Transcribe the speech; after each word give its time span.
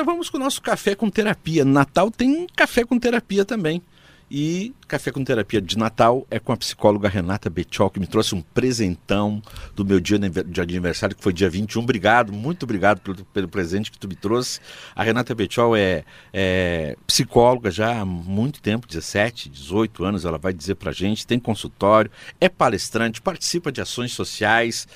agora 0.00 0.04
vamos 0.04 0.30
com 0.30 0.38
o 0.38 0.40
nosso 0.40 0.62
café 0.62 0.94
com 0.94 1.10
terapia. 1.10 1.64
Natal 1.64 2.10
tem 2.10 2.46
café 2.56 2.84
com 2.84 2.98
terapia 2.98 3.44
também. 3.44 3.82
E 4.30 4.72
Café 4.86 5.10
com 5.10 5.24
Terapia 5.24 5.60
de 5.60 5.76
Natal 5.76 6.24
é 6.30 6.38
com 6.38 6.52
a 6.52 6.56
psicóloga 6.56 7.08
Renata 7.08 7.50
Betchol, 7.50 7.90
que 7.90 7.98
me 7.98 8.06
trouxe 8.06 8.32
um 8.32 8.40
presentão 8.40 9.42
do 9.74 9.84
meu 9.84 9.98
dia 9.98 10.18
de 10.18 10.60
aniversário, 10.60 11.16
que 11.16 11.22
foi 11.22 11.32
dia 11.32 11.50
21. 11.50 11.82
Obrigado, 11.82 12.32
muito 12.32 12.62
obrigado 12.62 13.00
pelo, 13.00 13.24
pelo 13.24 13.48
presente 13.48 13.90
que 13.90 13.98
tu 13.98 14.06
me 14.06 14.14
trouxe. 14.14 14.60
A 14.94 15.02
Renata 15.02 15.34
Betchol 15.34 15.76
é, 15.76 16.04
é, 16.32 16.96
psicóloga 17.08 17.72
já 17.72 18.00
há 18.00 18.04
muito 18.04 18.62
tempo, 18.62 18.86
17, 18.86 19.48
18 19.48 20.04
anos, 20.04 20.24
ela 20.24 20.38
vai 20.38 20.52
dizer 20.52 20.76
pra 20.76 20.92
gente, 20.92 21.26
tem 21.26 21.40
consultório, 21.40 22.10
é 22.40 22.48
palestrante, 22.48 23.20
participa 23.20 23.72
de 23.72 23.80
ações 23.80 24.12
sociais. 24.12 24.86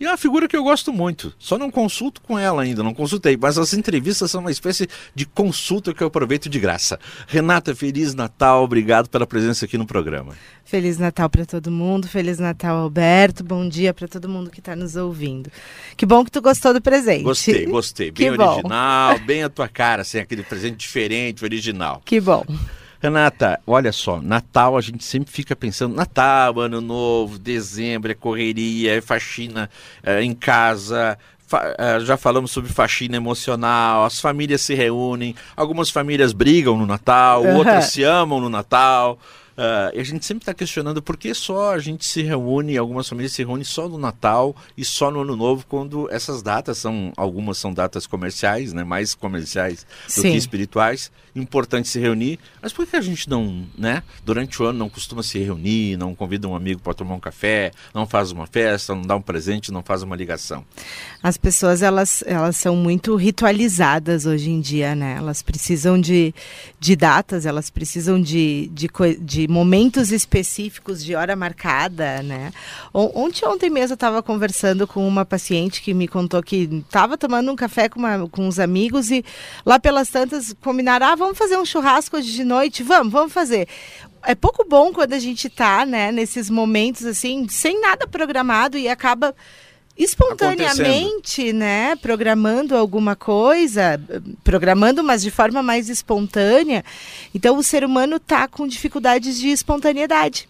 E 0.00 0.04
é 0.04 0.10
uma 0.10 0.16
figura 0.16 0.48
que 0.48 0.56
eu 0.56 0.64
gosto 0.64 0.92
muito. 0.92 1.32
Só 1.38 1.56
não 1.56 1.70
consulto 1.70 2.20
com 2.20 2.36
ela 2.36 2.62
ainda, 2.62 2.82
não 2.82 2.92
consultei. 2.92 3.38
Mas 3.40 3.56
as 3.56 3.72
entrevistas 3.72 4.28
são 4.28 4.40
uma 4.40 4.50
espécie 4.50 4.88
de 5.14 5.24
consulta 5.24 5.94
que 5.94 6.02
eu 6.02 6.08
aproveito 6.08 6.48
de 6.48 6.58
graça. 6.58 6.98
Renata, 7.28 7.76
Feliz 7.76 8.12
Natal, 8.12 8.64
obrigado 8.64 8.83
pela 9.10 9.26
presença 9.26 9.64
aqui 9.64 9.78
no 9.78 9.86
programa. 9.86 10.34
Feliz 10.64 10.98
Natal 10.98 11.28
para 11.30 11.46
todo 11.46 11.70
mundo, 11.70 12.08
Feliz 12.08 12.38
Natal, 12.38 12.76
Alberto. 12.76 13.42
Bom 13.44 13.68
dia 13.68 13.94
para 13.94 14.08
todo 14.08 14.28
mundo 14.28 14.50
que 14.50 14.60
está 14.60 14.74
nos 14.74 14.96
ouvindo. 14.96 15.50
Que 15.96 16.04
bom 16.04 16.24
que 16.24 16.30
tu 16.30 16.40
gostou 16.40 16.72
do 16.72 16.80
presente. 16.80 17.22
Gostei, 17.22 17.66
gostei. 17.66 18.10
Bem 18.10 18.30
original, 18.30 19.18
bem 19.20 19.42
a 19.42 19.48
tua 19.48 19.68
cara, 19.68 20.02
assim, 20.02 20.18
aquele 20.18 20.42
presente 20.42 20.76
diferente, 20.76 21.44
original. 21.44 22.02
Que 22.04 22.20
bom. 22.20 22.44
Renata, 23.04 23.60
olha 23.66 23.92
só, 23.92 24.18
Natal 24.18 24.78
a 24.78 24.80
gente 24.80 25.04
sempre 25.04 25.30
fica 25.30 25.54
pensando, 25.54 25.94
Natal, 25.94 26.58
Ano 26.58 26.80
Novo, 26.80 27.38
dezembro, 27.38 28.10
é 28.10 28.14
correria, 28.14 28.96
é 28.96 29.00
faxina 29.02 29.68
é, 30.02 30.22
em 30.22 30.32
casa, 30.32 31.18
já 32.04 32.16
falamos 32.16 32.50
sobre 32.50 32.72
faxina 32.72 33.16
emocional, 33.16 34.04
as 34.04 34.20
famílias 34.20 34.60
se 34.60 34.74
reúnem, 34.74 35.34
algumas 35.56 35.90
famílias 35.90 36.32
brigam 36.32 36.76
no 36.76 36.86
Natal, 36.86 37.44
outras 37.46 37.86
se 37.86 38.04
amam 38.04 38.40
no 38.40 38.48
Natal. 38.48 39.18
Uh, 39.56 39.98
a 39.98 40.02
gente 40.02 40.26
sempre 40.26 40.42
está 40.42 40.52
questionando 40.52 41.00
por 41.00 41.16
que 41.16 41.32
só 41.32 41.72
a 41.72 41.78
gente 41.78 42.04
se 42.04 42.22
reúne, 42.22 42.76
algumas 42.76 43.08
famílias 43.08 43.32
se 43.32 43.44
reúnem 43.44 43.64
só 43.64 43.88
no 43.88 43.96
Natal 43.96 44.54
e 44.76 44.84
só 44.84 45.12
no 45.12 45.20
Ano 45.20 45.36
Novo, 45.36 45.64
quando 45.68 46.10
essas 46.10 46.42
datas 46.42 46.78
são, 46.78 47.12
algumas 47.16 47.56
são 47.56 47.72
datas 47.72 48.04
comerciais, 48.04 48.72
né, 48.72 48.82
mais 48.82 49.14
comerciais 49.14 49.86
do 50.06 50.12
Sim. 50.12 50.32
que 50.32 50.36
espirituais. 50.36 51.10
Importante 51.36 51.88
se 51.88 51.98
reunir, 51.98 52.38
mas 52.62 52.72
por 52.72 52.86
que 52.86 52.96
a 52.96 53.00
gente 53.00 53.28
não, 53.28 53.66
né, 53.76 54.02
durante 54.24 54.62
o 54.62 54.66
ano 54.66 54.78
não 54.78 54.88
costuma 54.88 55.22
se 55.22 55.38
reunir, 55.38 55.96
não 55.96 56.14
convida 56.14 56.48
um 56.48 56.54
amigo 56.54 56.80
para 56.80 56.94
tomar 56.94 57.14
um 57.14 57.20
café, 57.20 57.72
não 57.92 58.06
faz 58.06 58.30
uma 58.30 58.46
festa, 58.46 58.94
não 58.94 59.02
dá 59.02 59.16
um 59.16 59.22
presente, 59.22 59.72
não 59.72 59.82
faz 59.82 60.02
uma 60.02 60.14
ligação? 60.14 60.64
As 61.22 61.36
pessoas, 61.36 61.82
elas, 61.82 62.22
elas 62.26 62.56
são 62.56 62.76
muito 62.76 63.16
ritualizadas 63.16 64.26
hoje 64.26 64.50
em 64.50 64.60
dia, 64.60 64.94
né? 64.94 65.16
Elas 65.16 65.42
precisam 65.42 66.00
de, 66.00 66.32
de 66.78 66.94
datas, 66.94 67.46
elas 67.46 67.68
precisam 67.68 68.20
de, 68.20 68.70
de, 68.72 68.88
de 69.20 69.43
momentos 69.48 70.12
específicos 70.12 71.04
de 71.04 71.14
hora 71.14 71.36
marcada, 71.36 72.22
né? 72.22 72.52
Ontem, 72.92 73.46
ontem 73.46 73.70
mesmo 73.70 73.92
eu 73.92 73.94
estava 73.94 74.22
conversando 74.22 74.86
com 74.86 75.06
uma 75.06 75.24
paciente 75.24 75.82
que 75.82 75.94
me 75.94 76.08
contou 76.08 76.42
que 76.42 76.68
estava 76.86 77.16
tomando 77.16 77.50
um 77.50 77.56
café 77.56 77.88
com, 77.88 77.98
uma, 77.98 78.28
com 78.28 78.46
uns 78.46 78.58
amigos 78.58 79.10
e 79.10 79.24
lá 79.64 79.78
pelas 79.78 80.08
tantas 80.08 80.54
combinaram, 80.60 81.06
ah, 81.06 81.14
vamos 81.14 81.38
fazer 81.38 81.56
um 81.56 81.64
churrasco 81.64 82.16
hoje 82.16 82.32
de 82.32 82.44
noite? 82.44 82.82
Vamos, 82.82 83.12
vamos 83.12 83.32
fazer 83.32 83.68
é 84.26 84.34
pouco 84.34 84.66
bom 84.66 84.92
quando 84.92 85.12
a 85.12 85.18
gente 85.18 85.48
está, 85.48 85.84
né, 85.84 86.10
nesses 86.10 86.48
momentos 86.48 87.04
assim, 87.04 87.46
sem 87.48 87.80
nada 87.80 88.06
programado 88.06 88.78
e 88.78 88.88
acaba 88.88 89.34
espontaneamente, 89.96 91.52
né, 91.52 91.94
programando 91.96 92.76
alguma 92.76 93.14
coisa, 93.14 94.00
programando, 94.42 95.04
mas 95.04 95.22
de 95.22 95.30
forma 95.30 95.62
mais 95.62 95.88
espontânea. 95.88 96.84
Então 97.34 97.56
o 97.56 97.62
ser 97.62 97.84
humano 97.84 98.16
está 98.16 98.48
com 98.48 98.66
dificuldades 98.66 99.38
de 99.38 99.48
espontaneidade. 99.48 100.48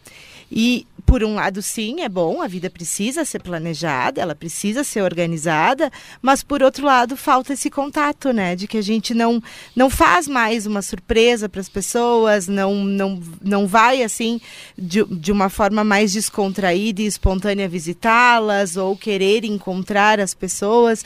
E 0.51 0.87
por 1.07 1.23
um 1.23 1.35
lado, 1.35 1.63
sim, 1.63 2.01
é 2.01 2.09
bom, 2.09 2.43
a 2.43 2.47
vida 2.47 2.71
precisa 2.71 3.25
ser 3.25 3.41
planejada, 3.41 4.21
ela 4.21 4.35
precisa 4.35 4.83
ser 4.83 5.03
organizada, 5.03 5.91
mas 6.21 6.43
por 6.43 6.63
outro 6.63 6.85
lado, 6.85 7.17
falta 7.17 7.53
esse 7.53 7.71
contato, 7.71 8.33
né? 8.33 8.57
De 8.57 8.67
que 8.67 8.79
a 8.79 8.83
gente 8.83 9.15
não, 9.15 9.43
não 9.77 9.91
faz 9.91 10.27
mais 10.27 10.67
uma 10.67 10.83
surpresa 10.83 11.49
para 11.49 11.61
as 11.61 11.69
pessoas, 11.69 12.49
não, 12.49 12.75
não, 12.85 13.23
não 13.43 13.67
vai 13.67 14.03
assim 14.03 14.41
de, 14.77 15.05
de 15.05 15.31
uma 15.31 15.49
forma 15.49 15.85
mais 15.85 16.13
descontraída 16.13 17.03
e 17.03 17.07
espontânea 17.07 17.69
visitá-las 17.69 18.77
ou 18.77 18.97
querer 18.97 19.45
encontrar 19.45 20.21
as 20.21 20.35
pessoas. 20.35 21.05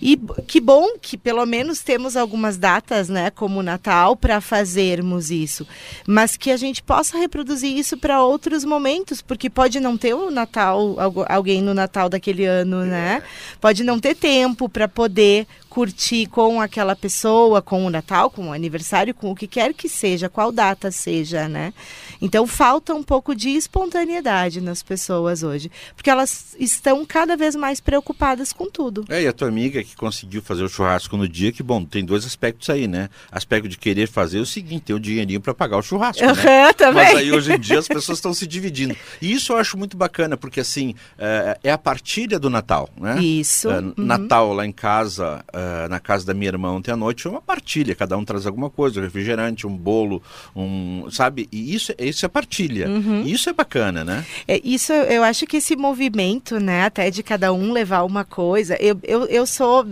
E 0.00 0.18
que 0.46 0.60
bom 0.60 0.98
que 1.00 1.16
pelo 1.16 1.44
menos 1.46 1.80
temos 1.80 2.16
algumas 2.16 2.58
datas, 2.58 3.08
né, 3.08 3.30
como 3.30 3.60
o 3.60 3.62
Natal, 3.62 4.16
para 4.16 4.40
fazermos 4.40 5.30
isso, 5.30 5.66
mas 6.06 6.36
que 6.36 6.50
a 6.50 6.56
gente 6.56 6.82
possa 6.82 7.16
reproduzir 7.16 7.76
isso 7.76 7.96
para 7.96 8.22
outros 8.22 8.64
momentos, 8.64 9.22
porque 9.22 9.35
pode 9.50 9.78
não 9.80 9.96
ter 9.96 10.14
o 10.14 10.30
Natal, 10.30 10.96
alguém 11.28 11.60
no 11.62 11.74
Natal 11.74 12.08
daquele 12.08 12.44
ano, 12.44 12.84
né? 12.84 13.22
Pode 13.60 13.84
não 13.84 13.98
ter 13.98 14.14
tempo 14.14 14.68
para 14.68 14.88
poder 14.88 15.46
curtir 15.76 16.24
com 16.24 16.58
aquela 16.58 16.96
pessoa, 16.96 17.60
com 17.60 17.84
o 17.84 17.90
Natal, 17.90 18.30
com 18.30 18.48
o 18.48 18.52
aniversário, 18.54 19.12
com 19.12 19.30
o 19.30 19.34
que 19.34 19.46
quer 19.46 19.74
que 19.74 19.90
seja, 19.90 20.26
qual 20.26 20.50
data 20.50 20.90
seja, 20.90 21.50
né? 21.50 21.74
Então 22.18 22.46
falta 22.46 22.94
um 22.94 23.02
pouco 23.02 23.34
de 23.34 23.50
espontaneidade 23.50 24.62
nas 24.62 24.82
pessoas 24.82 25.42
hoje, 25.42 25.70
porque 25.94 26.08
elas 26.08 26.56
estão 26.58 27.04
cada 27.04 27.36
vez 27.36 27.54
mais 27.54 27.78
preocupadas 27.78 28.54
com 28.54 28.70
tudo. 28.70 29.04
É, 29.10 29.24
e 29.24 29.28
a 29.28 29.34
tua 29.34 29.48
amiga 29.48 29.84
que 29.84 29.94
conseguiu 29.94 30.40
fazer 30.40 30.64
o 30.64 30.68
churrasco 30.68 31.14
no 31.14 31.28
dia, 31.28 31.52
que 31.52 31.62
bom, 31.62 31.84
tem 31.84 32.02
dois 32.02 32.24
aspectos 32.24 32.70
aí, 32.70 32.88
né? 32.88 33.10
Aspecto 33.30 33.68
de 33.68 33.76
querer 33.76 34.08
fazer 34.08 34.38
o 34.38 34.46
seguinte, 34.46 34.84
ter 34.84 34.94
o 34.94 34.98
dinheirinho 34.98 35.42
para 35.42 35.52
pagar 35.52 35.76
o 35.76 35.82
churrasco, 35.82 36.24
uhum, 36.24 36.34
né? 36.36 36.72
também. 36.72 37.04
Mas 37.04 37.16
aí 37.16 37.30
hoje 37.30 37.52
em 37.52 37.60
dia 37.60 37.80
as 37.80 37.86
pessoas 37.86 38.16
estão 38.16 38.32
se 38.32 38.46
dividindo. 38.46 38.96
E 39.20 39.30
isso 39.30 39.52
eu 39.52 39.58
acho 39.58 39.76
muito 39.76 39.94
bacana, 39.94 40.38
porque 40.38 40.60
assim, 40.60 40.94
é, 41.18 41.58
é 41.64 41.70
a 41.70 41.76
partilha 41.76 42.38
do 42.38 42.48
Natal, 42.48 42.88
né? 42.96 43.22
Isso. 43.22 43.70
É, 43.70 43.80
uhum. 43.80 43.92
Natal 43.98 44.54
lá 44.54 44.64
em 44.64 44.72
casa, 44.72 45.44
uh, 45.66 45.88
na 45.88 45.98
casa 45.98 46.26
da 46.26 46.34
minha 46.34 46.48
irmã 46.48 46.70
ontem 46.70 46.90
à 46.90 46.96
noite, 46.96 47.22
foi 47.22 47.32
uma 47.32 47.42
partilha, 47.42 47.94
cada 47.94 48.16
um 48.16 48.24
traz 48.24 48.46
alguma 48.46 48.70
coisa, 48.70 49.00
um 49.00 49.02
refrigerante, 49.02 49.66
um 49.66 49.76
bolo, 49.76 50.22
um, 50.54 51.06
sabe? 51.10 51.48
E 51.50 51.74
isso, 51.74 51.92
isso 51.98 52.24
é 52.24 52.28
partilha. 52.28 52.88
Uhum. 52.88 53.22
Isso 53.22 53.48
é 53.50 53.52
bacana, 53.52 54.04
né? 54.04 54.24
É, 54.46 54.60
isso, 54.64 54.92
eu 54.92 55.22
acho 55.22 55.46
que 55.46 55.56
esse 55.58 55.76
movimento, 55.76 56.58
né, 56.58 56.84
até 56.84 57.10
de 57.10 57.22
cada 57.22 57.52
um 57.52 57.72
levar 57.72 58.02
uma 58.02 58.24
coisa, 58.24 58.76
eu, 58.80 58.98
eu, 59.02 59.26
eu 59.26 59.46
sou 59.46 59.84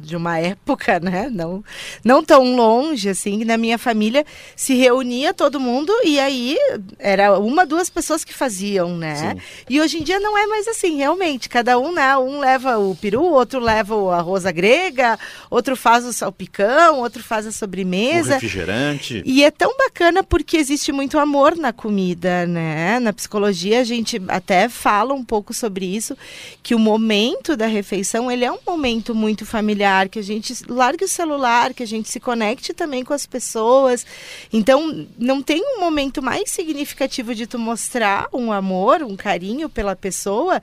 de 0.00 0.16
uma 0.16 0.38
época, 0.38 0.98
né? 1.00 1.28
Não, 1.30 1.62
não 2.04 2.22
tão 2.22 2.56
longe, 2.56 3.08
assim, 3.08 3.44
na 3.44 3.56
minha 3.56 3.78
família 3.78 4.24
se 4.56 4.74
reunia 4.74 5.32
todo 5.32 5.60
mundo 5.60 5.92
e 6.04 6.18
aí 6.18 6.56
era 6.98 7.38
uma, 7.38 7.64
duas 7.66 7.88
pessoas 7.88 8.24
que 8.24 8.32
faziam, 8.32 8.96
né? 8.96 9.34
Sim. 9.34 9.40
E 9.68 9.80
hoje 9.80 9.98
em 9.98 10.02
dia 10.02 10.18
não 10.18 10.36
é 10.36 10.46
mais 10.46 10.66
assim, 10.68 10.96
realmente. 10.96 11.48
Cada 11.48 11.78
um, 11.78 11.92
né? 11.92 12.16
Um 12.16 12.40
leva 12.40 12.78
o 12.78 12.96
peru, 12.96 13.22
outro 13.22 13.60
leva 13.60 13.94
o 13.94 14.10
arroz 14.10 14.44
grega, 14.52 15.18
outro 15.50 15.76
faz 15.76 16.04
o 16.04 16.12
salpicão, 16.12 17.00
outro 17.00 17.22
faz 17.22 17.46
a 17.46 17.52
sobremesa. 17.52 18.30
O 18.30 18.34
refrigerante. 18.34 19.22
E 19.24 19.44
é 19.44 19.50
tão 19.50 19.76
bacana 19.76 20.22
porque 20.22 20.56
existe 20.56 20.92
muito 20.92 21.18
amor 21.18 21.56
na 21.56 21.72
comida, 21.72 22.46
né? 22.46 22.98
Na 23.00 23.12
psicologia 23.12 23.80
a 23.80 23.84
gente 23.84 24.20
até 24.28 24.68
fala 24.68 25.12
um 25.12 25.24
pouco 25.24 25.52
sobre 25.52 25.84
isso, 25.84 26.16
que 26.62 26.74
o 26.74 26.78
momento 26.78 27.56
da 27.56 27.66
refeição, 27.66 28.30
ele 28.30 28.44
é 28.44 28.52
um 28.52 28.58
momento 28.66 29.14
muito 29.14 29.44
familiar 29.44 29.89
familiar, 29.90 30.08
que 30.08 30.18
a 30.18 30.22
gente 30.22 30.54
largue 30.68 31.04
o 31.04 31.08
celular, 31.08 31.74
que 31.74 31.82
a 31.82 31.86
gente 31.86 32.08
se 32.08 32.20
conecte 32.20 32.72
também 32.72 33.04
com 33.04 33.12
as 33.12 33.26
pessoas. 33.26 34.06
Então, 34.52 35.06
não 35.18 35.42
tem 35.42 35.62
um 35.62 35.80
momento 35.80 36.22
mais 36.22 36.50
significativo 36.50 37.34
de 37.34 37.46
tu 37.46 37.58
mostrar 37.58 38.28
um 38.32 38.52
amor, 38.52 39.02
um 39.02 39.16
carinho 39.16 39.68
pela 39.68 39.96
pessoa, 39.96 40.62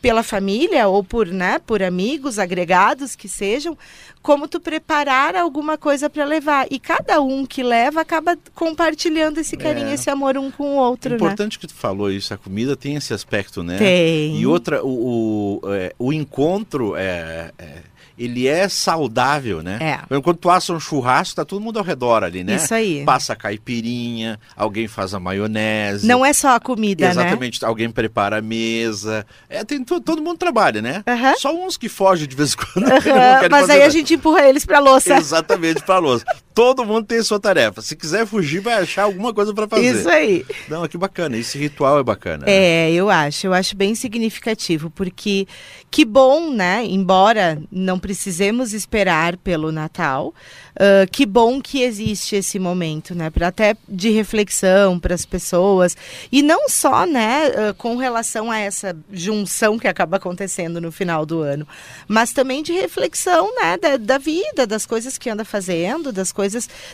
pela 0.00 0.22
família 0.22 0.86
ou 0.86 1.02
por, 1.02 1.26
né, 1.26 1.58
por 1.58 1.82
amigos, 1.82 2.38
agregados 2.38 3.16
que 3.16 3.28
sejam, 3.28 3.76
como 4.22 4.46
tu 4.46 4.60
preparar 4.60 5.34
alguma 5.34 5.76
coisa 5.78 6.08
para 6.08 6.24
levar. 6.24 6.66
E 6.70 6.78
cada 6.78 7.20
um 7.20 7.46
que 7.46 7.62
leva 7.62 8.02
acaba 8.02 8.36
compartilhando 8.54 9.38
esse 9.38 9.56
carinho, 9.56 9.88
é. 9.88 9.94
esse 9.94 10.10
amor 10.10 10.36
um 10.36 10.50
com 10.50 10.74
o 10.74 10.76
outro. 10.76 11.12
É 11.12 11.16
importante 11.16 11.56
né? 11.56 11.60
que 11.60 11.66
tu 11.66 11.74
falou 11.74 12.10
isso, 12.10 12.32
a 12.34 12.36
comida 12.36 12.76
tem 12.76 12.94
esse 12.96 13.12
aspecto, 13.14 13.62
né? 13.62 13.78
Tem. 13.78 14.38
E 14.38 14.46
outra, 14.46 14.84
o, 14.84 15.60
o, 15.62 15.74
é, 15.74 15.92
o 15.98 16.12
encontro 16.12 16.94
é, 16.96 17.52
é 17.58 17.95
ele 18.18 18.46
é 18.46 18.68
saudável, 18.68 19.62
né? 19.62 19.78
É. 19.80 20.20
Quando 20.20 20.36
tu 20.36 20.50
assa 20.50 20.72
um 20.72 20.80
churrasco, 20.80 21.36
tá 21.36 21.44
todo 21.44 21.60
mundo 21.60 21.78
ao 21.78 21.84
redor 21.84 22.24
ali, 22.24 22.42
né? 22.42 22.56
Isso 22.56 22.72
aí. 22.74 23.04
Passa 23.04 23.34
a 23.34 23.36
caipirinha, 23.36 24.38
alguém 24.56 24.88
faz 24.88 25.14
a 25.14 25.20
maionese. 25.20 26.06
Não 26.06 26.24
é 26.24 26.32
só 26.32 26.54
a 26.56 26.60
comida, 26.60 27.04
Exatamente, 27.04 27.16
né? 27.16 27.28
Exatamente, 27.28 27.64
alguém 27.64 27.90
prepara 27.90 28.38
a 28.38 28.42
mesa. 28.42 29.26
É, 29.48 29.64
tem 29.64 29.84
todo 29.84 30.22
mundo 30.22 30.38
trabalha, 30.38 30.80
né? 30.80 31.04
Uhum. 31.06 31.38
Só 31.38 31.54
uns 31.54 31.76
que 31.76 31.88
fogem 31.88 32.26
de 32.26 32.36
vez 32.36 32.54
em 32.54 32.56
quando. 32.56 32.86
Uhum. 33.06 33.48
Mas 33.50 33.70
aí 33.70 33.78
nada. 33.78 33.86
a 33.86 33.90
gente 33.90 34.14
empurra 34.14 34.42
eles 34.48 34.64
pra 34.64 34.78
louça. 34.78 35.16
Exatamente, 35.16 35.82
pra 35.82 35.98
louça. 35.98 36.24
todo 36.56 36.86
mundo 36.86 37.04
tem 37.06 37.22
sua 37.22 37.38
tarefa. 37.38 37.82
Se 37.82 37.94
quiser 37.94 38.26
fugir, 38.26 38.60
vai 38.60 38.80
achar 38.80 39.02
alguma 39.02 39.34
coisa 39.34 39.52
para 39.52 39.68
fazer. 39.68 39.94
Isso 39.94 40.08
aí. 40.08 40.42
Não, 40.70 40.88
que 40.88 40.96
bacana. 40.96 41.36
Esse 41.36 41.58
ritual 41.58 41.98
é 41.98 42.02
bacana. 42.02 42.46
É, 42.48 42.90
eu 42.90 43.10
acho. 43.10 43.46
Eu 43.46 43.52
acho 43.52 43.76
bem 43.76 43.94
significativo, 43.94 44.88
porque 44.88 45.46
que 45.90 46.02
bom, 46.02 46.50
né? 46.50 46.82
Embora 46.82 47.60
não 47.70 47.98
precisemos 47.98 48.72
esperar 48.72 49.36
pelo 49.36 49.70
Natal, 49.70 50.28
uh, 50.28 51.10
que 51.10 51.26
bom 51.26 51.60
que 51.60 51.82
existe 51.82 52.36
esse 52.36 52.58
momento, 52.58 53.14
né? 53.14 53.28
Pra, 53.28 53.48
até 53.48 53.76
de 53.86 54.08
reflexão 54.10 54.98
para 54.98 55.14
as 55.14 55.26
pessoas. 55.26 55.94
E 56.32 56.42
não 56.42 56.70
só, 56.70 57.04
né, 57.06 57.48
uh, 57.48 57.74
com 57.74 57.96
relação 57.96 58.50
a 58.50 58.58
essa 58.58 58.96
junção 59.12 59.78
que 59.78 59.88
acaba 59.88 60.16
acontecendo 60.16 60.80
no 60.80 60.90
final 60.90 61.26
do 61.26 61.40
ano, 61.40 61.66
mas 62.08 62.32
também 62.32 62.62
de 62.62 62.72
reflexão, 62.72 63.54
né, 63.54 63.76
da, 63.76 63.96
da 63.96 64.18
vida, 64.18 64.66
das 64.66 64.86
coisas 64.86 65.18
que 65.18 65.28
anda 65.28 65.44
fazendo, 65.44 66.12
das 66.12 66.32
coisas, 66.32 66.45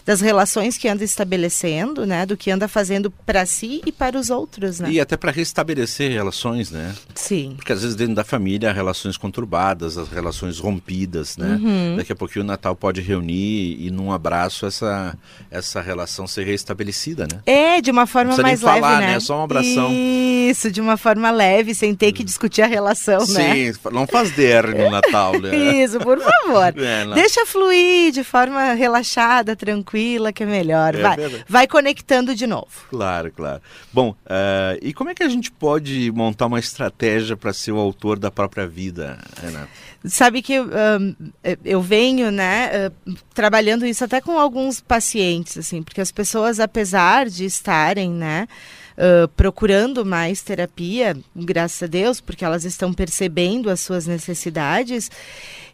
das 0.04 0.20
relações 0.20 0.76
que 0.76 0.88
anda 0.88 1.04
estabelecendo, 1.04 2.06
né, 2.06 2.24
do 2.26 2.36
que 2.36 2.50
anda 2.50 2.68
fazendo 2.68 3.10
para 3.10 3.44
si 3.46 3.82
e 3.84 3.92
para 3.92 4.18
os 4.18 4.30
outros, 4.30 4.80
né? 4.80 4.90
E 4.90 5.00
até 5.00 5.16
para 5.16 5.30
restabelecer 5.30 6.10
relações, 6.10 6.70
né? 6.70 6.94
Sim. 7.14 7.54
Porque 7.56 7.72
às 7.72 7.82
vezes 7.82 7.96
dentro 7.96 8.14
da 8.14 8.24
família, 8.24 8.72
relações 8.72 9.16
conturbadas, 9.16 9.98
as 9.98 10.08
relações 10.08 10.58
rompidas, 10.58 11.36
né? 11.36 11.58
Uhum. 11.60 11.96
Daqui 11.96 12.12
a 12.12 12.16
pouquinho 12.16 12.44
o 12.44 12.48
Natal 12.48 12.74
pode 12.76 13.00
reunir 13.00 13.76
e 13.80 13.90
num 13.90 14.12
abraço 14.12 14.66
essa, 14.66 15.16
essa 15.50 15.80
relação 15.80 16.26
ser 16.26 16.44
restabelecida, 16.44 17.26
né? 17.30 17.40
É, 17.46 17.80
de 17.80 17.90
uma 17.90 18.06
forma 18.06 18.36
mais 18.36 18.60
falar, 18.60 18.98
leve, 18.98 19.06
né? 19.06 19.12
né? 19.14 19.20
Só 19.20 19.40
um 19.40 19.44
abração. 19.44 19.90
Isso, 19.92 20.70
de 20.70 20.80
uma 20.80 20.96
forma 20.96 21.30
leve, 21.30 21.74
sem 21.74 21.94
ter 21.94 22.12
que 22.12 22.22
discutir 22.22 22.62
a 22.62 22.66
relação, 22.66 23.20
né? 23.26 23.72
Sim, 23.72 23.78
não 23.90 24.06
faz 24.06 24.30
DR 24.32 24.74
no 24.76 24.90
Natal, 24.90 25.38
né? 25.40 25.54
Isso, 25.82 25.98
por 25.98 26.18
favor. 26.18 26.72
É. 26.82 27.06
Deixa 27.14 27.46
fluir 27.46 28.12
de 28.12 28.24
forma 28.24 28.72
relaxada, 28.72 29.41
tranquila, 29.56 30.32
que 30.32 30.42
é 30.42 30.46
melhor. 30.46 30.94
É 30.94 31.02
vai, 31.02 31.16
verdade. 31.16 31.44
vai 31.48 31.66
conectando 31.66 32.34
de 32.34 32.46
novo. 32.46 32.70
Claro, 32.88 33.32
claro. 33.32 33.60
Bom, 33.92 34.14
eh, 34.26 34.78
e 34.82 34.92
como 34.92 35.10
é 35.10 35.14
que 35.14 35.22
a 35.22 35.28
gente 35.28 35.50
pode 35.50 36.10
montar 36.12 36.46
uma 36.46 36.58
estratégia 36.58 37.36
para 37.36 37.52
ser 37.52 37.72
o 37.72 37.78
autor 37.78 38.18
da 38.18 38.30
própria 38.30 38.66
vida, 38.66 39.18
Renato? 39.40 39.68
Sabe 40.04 40.42
que 40.42 40.52
eu 41.64 41.80
venho, 41.80 42.32
né, 42.32 42.70
ah, 42.88 43.12
trabalhando 43.32 43.86
isso 43.86 44.04
até 44.04 44.20
com 44.20 44.36
alguns 44.38 44.80
pacientes, 44.80 45.56
assim, 45.56 45.80
porque 45.82 46.00
as 46.00 46.10
pessoas, 46.10 46.58
apesar 46.58 47.28
de 47.28 47.44
estarem, 47.44 48.10
né, 48.10 48.48
ah, 48.98 49.28
procurando 49.36 50.04
mais 50.04 50.42
terapia, 50.42 51.16
graças 51.34 51.82
a 51.82 51.86
Deus, 51.86 52.20
porque 52.20 52.44
elas 52.44 52.64
estão 52.64 52.92
percebendo 52.92 53.70
as 53.70 53.80
suas 53.80 54.06
necessidades, 54.06 55.10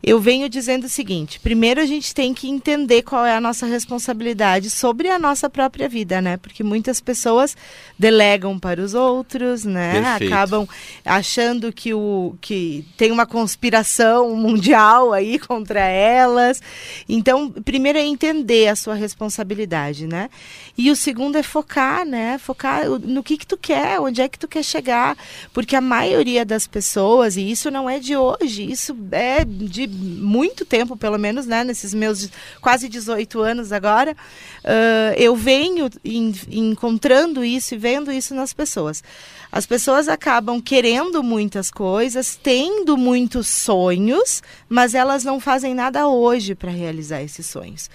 eu 0.02 0.20
venho 0.20 0.48
dizendo 0.48 0.84
o 0.84 0.88
seguinte: 0.88 1.40
primeiro 1.40 1.80
a 1.80 1.86
gente 1.86 2.14
tem 2.14 2.32
que 2.32 2.48
entender 2.48 3.02
qual 3.02 3.26
é 3.26 3.34
a 3.34 3.40
nossa 3.40 3.66
responsabilidade 3.66 4.70
sobre 4.70 5.08
a 5.08 5.18
nossa 5.18 5.50
própria 5.50 5.88
vida, 5.88 6.20
né? 6.20 6.36
Porque 6.36 6.62
muitas 6.62 7.00
pessoas 7.00 7.56
delegam 7.98 8.58
para 8.58 8.80
os 8.80 8.94
outros, 8.94 9.64
né? 9.64 10.00
Perfeito. 10.00 10.32
Acabam 10.32 10.68
achando 11.04 11.72
que 11.72 11.92
o 11.92 12.36
que 12.40 12.84
tem 12.96 13.10
uma 13.10 13.26
conspiração 13.26 14.34
mundial 14.36 15.12
aí 15.12 15.38
contra 15.38 15.80
elas. 15.80 16.62
Então, 17.08 17.50
primeiro 17.50 17.98
é 17.98 18.02
entender 18.02 18.68
a 18.68 18.76
sua 18.76 18.94
responsabilidade, 18.94 20.06
né? 20.06 20.30
E 20.76 20.92
o 20.92 20.96
segundo 20.96 21.36
é 21.36 21.42
focar, 21.42 22.06
né? 22.06 22.38
Focar 22.38 22.88
no 22.88 23.22
que 23.22 23.36
que 23.36 23.46
tu 23.46 23.56
quer, 23.56 24.00
onde 24.00 24.22
é 24.22 24.28
que 24.28 24.38
tu 24.38 24.46
quer 24.46 24.62
chegar, 24.62 25.16
porque 25.52 25.74
a 25.74 25.80
maioria 25.80 26.44
das 26.44 26.68
pessoas 26.68 27.36
e 27.36 27.50
isso 27.50 27.68
não 27.68 27.90
é 27.90 27.98
de 27.98 28.16
hoje, 28.16 28.70
isso 28.70 28.96
é 29.10 29.44
de 29.44 29.87
muito 29.88 30.64
tempo, 30.64 30.96
pelo 30.96 31.18
menos, 31.18 31.46
né? 31.46 31.64
Nesses 31.64 31.92
meus 31.94 32.28
quase 32.60 32.88
18 32.88 33.40
anos 33.40 33.72
agora, 33.72 34.16
ah, 34.64 35.14
eu 35.16 35.34
venho 35.34 35.88
en- 36.04 36.32
encontrando 36.50 37.44
isso 37.44 37.74
e 37.74 37.78
vendo 37.78 38.12
isso 38.12 38.34
nas 38.34 38.52
pessoas. 38.52 39.02
As 39.50 39.64
pessoas 39.64 40.08
acabam 40.08 40.60
querendo 40.60 41.22
muitas 41.22 41.70
coisas, 41.70 42.38
tendo 42.40 42.98
muitos 42.98 43.48
sonhos, 43.48 44.42
mas 44.68 44.94
elas 44.94 45.24
não 45.24 45.40
fazem 45.40 45.74
nada 45.74 46.06
hoje 46.06 46.54
para 46.54 46.70
realizar 46.70 47.22
esses 47.22 47.46
sonhos. 47.46 47.88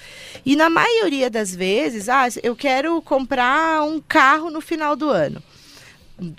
E 0.43 0.55
na 0.55 0.67
maioria 0.67 1.29
das 1.29 1.53
vezes, 1.55 2.09
ah, 2.09 2.25
eu 2.41 2.55
quero 2.55 2.99
comprar 3.03 3.83
um 3.83 4.01
carro 4.01 4.49
no 4.49 4.61
final 4.61 4.95
do 4.95 5.09
ano. 5.09 5.43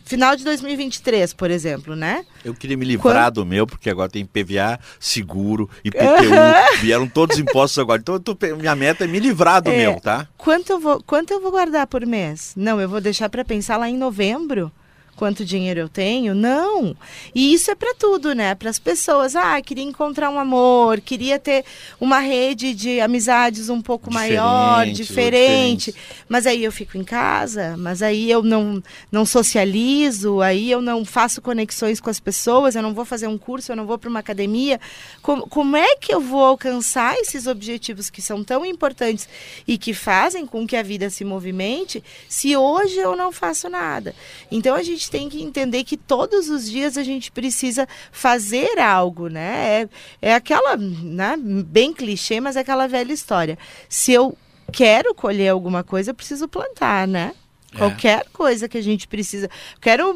Final 0.04 0.36
de 0.36 0.44
2023, 0.44 1.32
por 1.34 1.50
exemplo, 1.50 1.96
né? 1.96 2.24
Eu 2.44 2.54
queria 2.54 2.76
me 2.76 2.84
livrar 2.84 3.30
do 3.32 3.44
meu, 3.44 3.66
porque 3.66 3.90
agora 3.90 4.08
tem 4.08 4.24
PVA, 4.24 4.78
seguro, 5.00 5.68
IPTU, 5.84 6.80
vieram 6.80 7.08
todos 7.08 7.36
os 7.36 7.42
impostos 7.42 7.78
agora. 7.78 8.00
Então, 8.00 8.18
tô 8.20 8.36
minha 8.56 8.76
meta 8.76 9.04
é 9.04 9.06
me 9.08 9.18
livrar 9.18 9.60
do 9.60 9.70
É. 9.70 9.76
meu, 9.76 10.00
tá? 10.00 10.28
Quanto 10.38 10.70
eu 10.70 10.78
vou, 10.80 11.02
quanto 11.02 11.32
eu 11.32 11.40
vou 11.40 11.50
guardar 11.50 11.86
por 11.88 12.06
mês? 12.06 12.52
Não, 12.56 12.80
eu 12.80 12.88
vou 12.88 13.00
deixar 13.00 13.28
para 13.28 13.44
pensar 13.44 13.76
lá 13.76 13.90
em 13.90 13.96
novembro. 13.98 14.70
Quanto 15.16 15.44
dinheiro 15.44 15.80
eu 15.80 15.88
tenho? 15.88 16.34
Não. 16.34 16.96
E 17.34 17.54
isso 17.54 17.70
é 17.70 17.74
para 17.74 17.94
tudo, 17.94 18.34
né? 18.34 18.54
Para 18.54 18.70
as 18.70 18.78
pessoas. 18.78 19.36
Ah, 19.36 19.60
queria 19.62 19.84
encontrar 19.84 20.28
um 20.30 20.38
amor, 20.38 21.00
queria 21.00 21.38
ter 21.38 21.64
uma 22.00 22.18
rede 22.18 22.74
de 22.74 23.00
amizades 23.00 23.68
um 23.68 23.80
pouco 23.80 24.12
maior, 24.12 24.84
Diferentes 24.86 25.00
ou 25.00 25.14
diferente. 25.14 25.90
diferentes. 25.92 25.94
Mas 26.28 26.46
aí 26.46 26.64
eu 26.64 26.72
fico 26.72 26.98
em 26.98 27.04
casa, 27.04 27.76
mas 27.78 28.02
aí 28.02 28.30
eu 28.30 28.42
não, 28.42 28.82
não 29.10 29.24
socializo, 29.24 30.40
aí 30.40 30.70
eu 30.70 30.80
não 30.82 31.04
faço 31.04 31.40
conexões 31.40 32.00
com 32.00 32.10
as 32.10 32.18
pessoas, 32.18 32.74
eu 32.74 32.82
não 32.82 32.92
vou 32.92 33.04
fazer 33.04 33.26
um 33.28 33.38
curso, 33.38 33.70
eu 33.72 33.76
não 33.76 33.86
vou 33.86 33.96
para 33.98 34.10
uma 34.10 34.20
academia. 34.20 34.80
Como, 35.22 35.46
como 35.48 35.76
é 35.76 35.96
que 35.96 36.12
eu 36.12 36.20
vou 36.20 36.44
alcançar 36.44 37.14
esses 37.18 37.46
objetivos 37.46 38.10
que 38.10 38.20
são 38.20 38.42
tão 38.42 38.64
importantes 38.64 39.28
e 39.66 39.78
que 39.78 39.94
fazem 39.94 40.44
com 40.46 40.66
que 40.66 40.76
a 40.76 40.82
vida 40.82 41.08
se 41.08 41.24
movimente 41.24 42.02
se 42.28 42.56
hoje 42.56 42.96
eu 42.96 43.14
não 43.16 43.30
faço 43.30 43.68
nada? 43.68 44.14
Então 44.50 44.74
a 44.74 44.82
gente 44.82 45.03
tem 45.10 45.28
que 45.28 45.42
entender 45.42 45.84
que 45.84 45.96
todos 45.96 46.48
os 46.48 46.68
dias 46.70 46.96
a 46.98 47.02
gente 47.02 47.30
precisa 47.32 47.86
fazer 48.12 48.78
algo, 48.78 49.28
né? 49.28 49.82
É, 49.82 50.28
é 50.30 50.34
aquela, 50.34 50.76
né, 50.76 51.36
bem 51.38 51.92
clichê, 51.92 52.40
mas 52.40 52.56
é 52.56 52.60
aquela 52.60 52.86
velha 52.86 53.12
história. 53.12 53.58
Se 53.88 54.12
eu 54.12 54.36
quero 54.72 55.14
colher 55.14 55.48
alguma 55.48 55.82
coisa, 55.84 56.10
eu 56.10 56.14
preciso 56.14 56.48
plantar, 56.48 57.06
né? 57.06 57.32
É. 57.72 57.78
Qualquer 57.78 58.24
coisa 58.32 58.68
que 58.68 58.78
a 58.78 58.80
gente 58.80 59.08
precisa. 59.08 59.50
Quero 59.80 60.14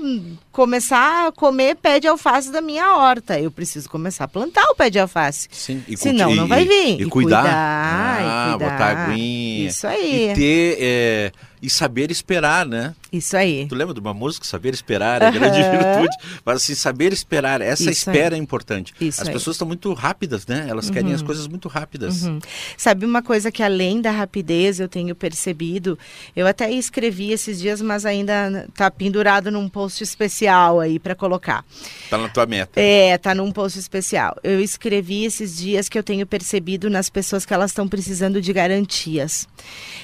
começar 0.53 1.27
a 1.27 1.33
comer 1.33 1.75
pé 1.75 1.99
de 1.99 2.07
alface 2.07 2.53
da 2.53 2.61
minha 2.61 2.95
horta. 2.95 3.39
Eu 3.41 3.51
preciso 3.51 3.91
começar 3.91 4.25
a 4.25 4.29
plantar 4.29 4.65
o 4.71 4.77
pé 4.77 4.89
de 4.89 4.99
alface. 5.01 5.49
Sim. 5.51 5.83
E 5.89 5.97
Senão 5.97 6.27
culti- 6.27 6.41
não 6.41 6.47
vai 6.47 6.65
vir. 6.65 7.01
E, 7.01 7.03
E 7.03 7.07
cuidar. 7.07 7.43
cuidar, 7.43 8.21
e 8.23 8.25
ah, 8.25 8.49
cuidar. 8.53 8.71
botar 8.71 8.87
aguinha. 9.11 9.69
Isso 9.69 9.87
aí. 9.89 10.31
E 10.31 10.35
ter. 10.35 10.77
é, 10.81 11.33
e 11.61 11.69
saber 11.69 12.13
esperar, 12.13 12.65
né? 12.65 12.95
Isso 13.13 13.37
aí. 13.37 13.67
Tu 13.67 13.75
lembra 13.75 13.95
de 13.95 14.01
uma 14.01 14.13
música, 14.13 14.45
Saber 14.45 14.75
Esperar, 14.75 15.23
é 15.23 15.27
a 15.27 15.31
grande 15.31 15.59
virtude. 15.63 16.17
Mas 16.45 16.57
assim, 16.57 16.75
saber 16.75 17.13
esperar, 17.13 17.61
essa 17.61 17.85
Isso 17.85 17.91
espera 18.09 18.37
é 18.37 18.39
importante. 18.39 18.95
Isso 19.01 19.23
As 19.23 19.29
aí. 19.29 19.35
pessoas 19.35 19.55
estão 19.55 19.67
muito 19.67 19.93
rápidas, 19.95 20.47
né? 20.47 20.67
Elas 20.69 20.91
querem 20.91 21.13
as 21.13 21.23
coisas 21.23 21.47
muito 21.47 21.69
rápidas. 21.69 22.25
Uhum. 22.25 22.39
Sabe 22.77 23.07
uma 23.07 23.23
coisa 23.23 23.51
que 23.51 23.63
além 23.63 24.01
da 24.01 24.11
rapidez 24.11 24.79
eu 24.79 24.89
tenho 24.89 25.15
percebido? 25.15 25.99
Eu 26.37 26.47
até 26.47 26.71
escrevi 26.71 27.33
esses 27.33 27.59
dias, 27.59 27.81
mas 27.81 28.05
ainda 28.05 28.69
tá 28.75 28.91
pendurado 28.91 29.51
num 29.51 29.69
post 29.69 30.03
especial 30.03 30.81
aí 30.81 30.99
para 30.99 31.15
colocar. 31.15 31.65
Tá 32.11 32.19
na 32.19 32.29
tua 32.29 32.47
meta. 32.47 32.79
É, 32.81 33.17
tá 33.17 33.35
num 33.35 33.51
post 33.51 33.79
especial. 33.79 34.37
Eu 34.43 34.61
escrevi 34.61 35.25
esses 35.25 35.57
dias 35.57 35.89
que 35.89 35.99
eu 35.99 36.03
tenho 36.03 36.27
percebido 36.27 36.91
nas 36.91 37.09
pessoas 37.09 37.47
que 37.47 37.55
elas 37.55 37.71
estão 37.71 37.89
precisando 37.89 38.41
de 38.41 38.53
garantias. 38.53 39.49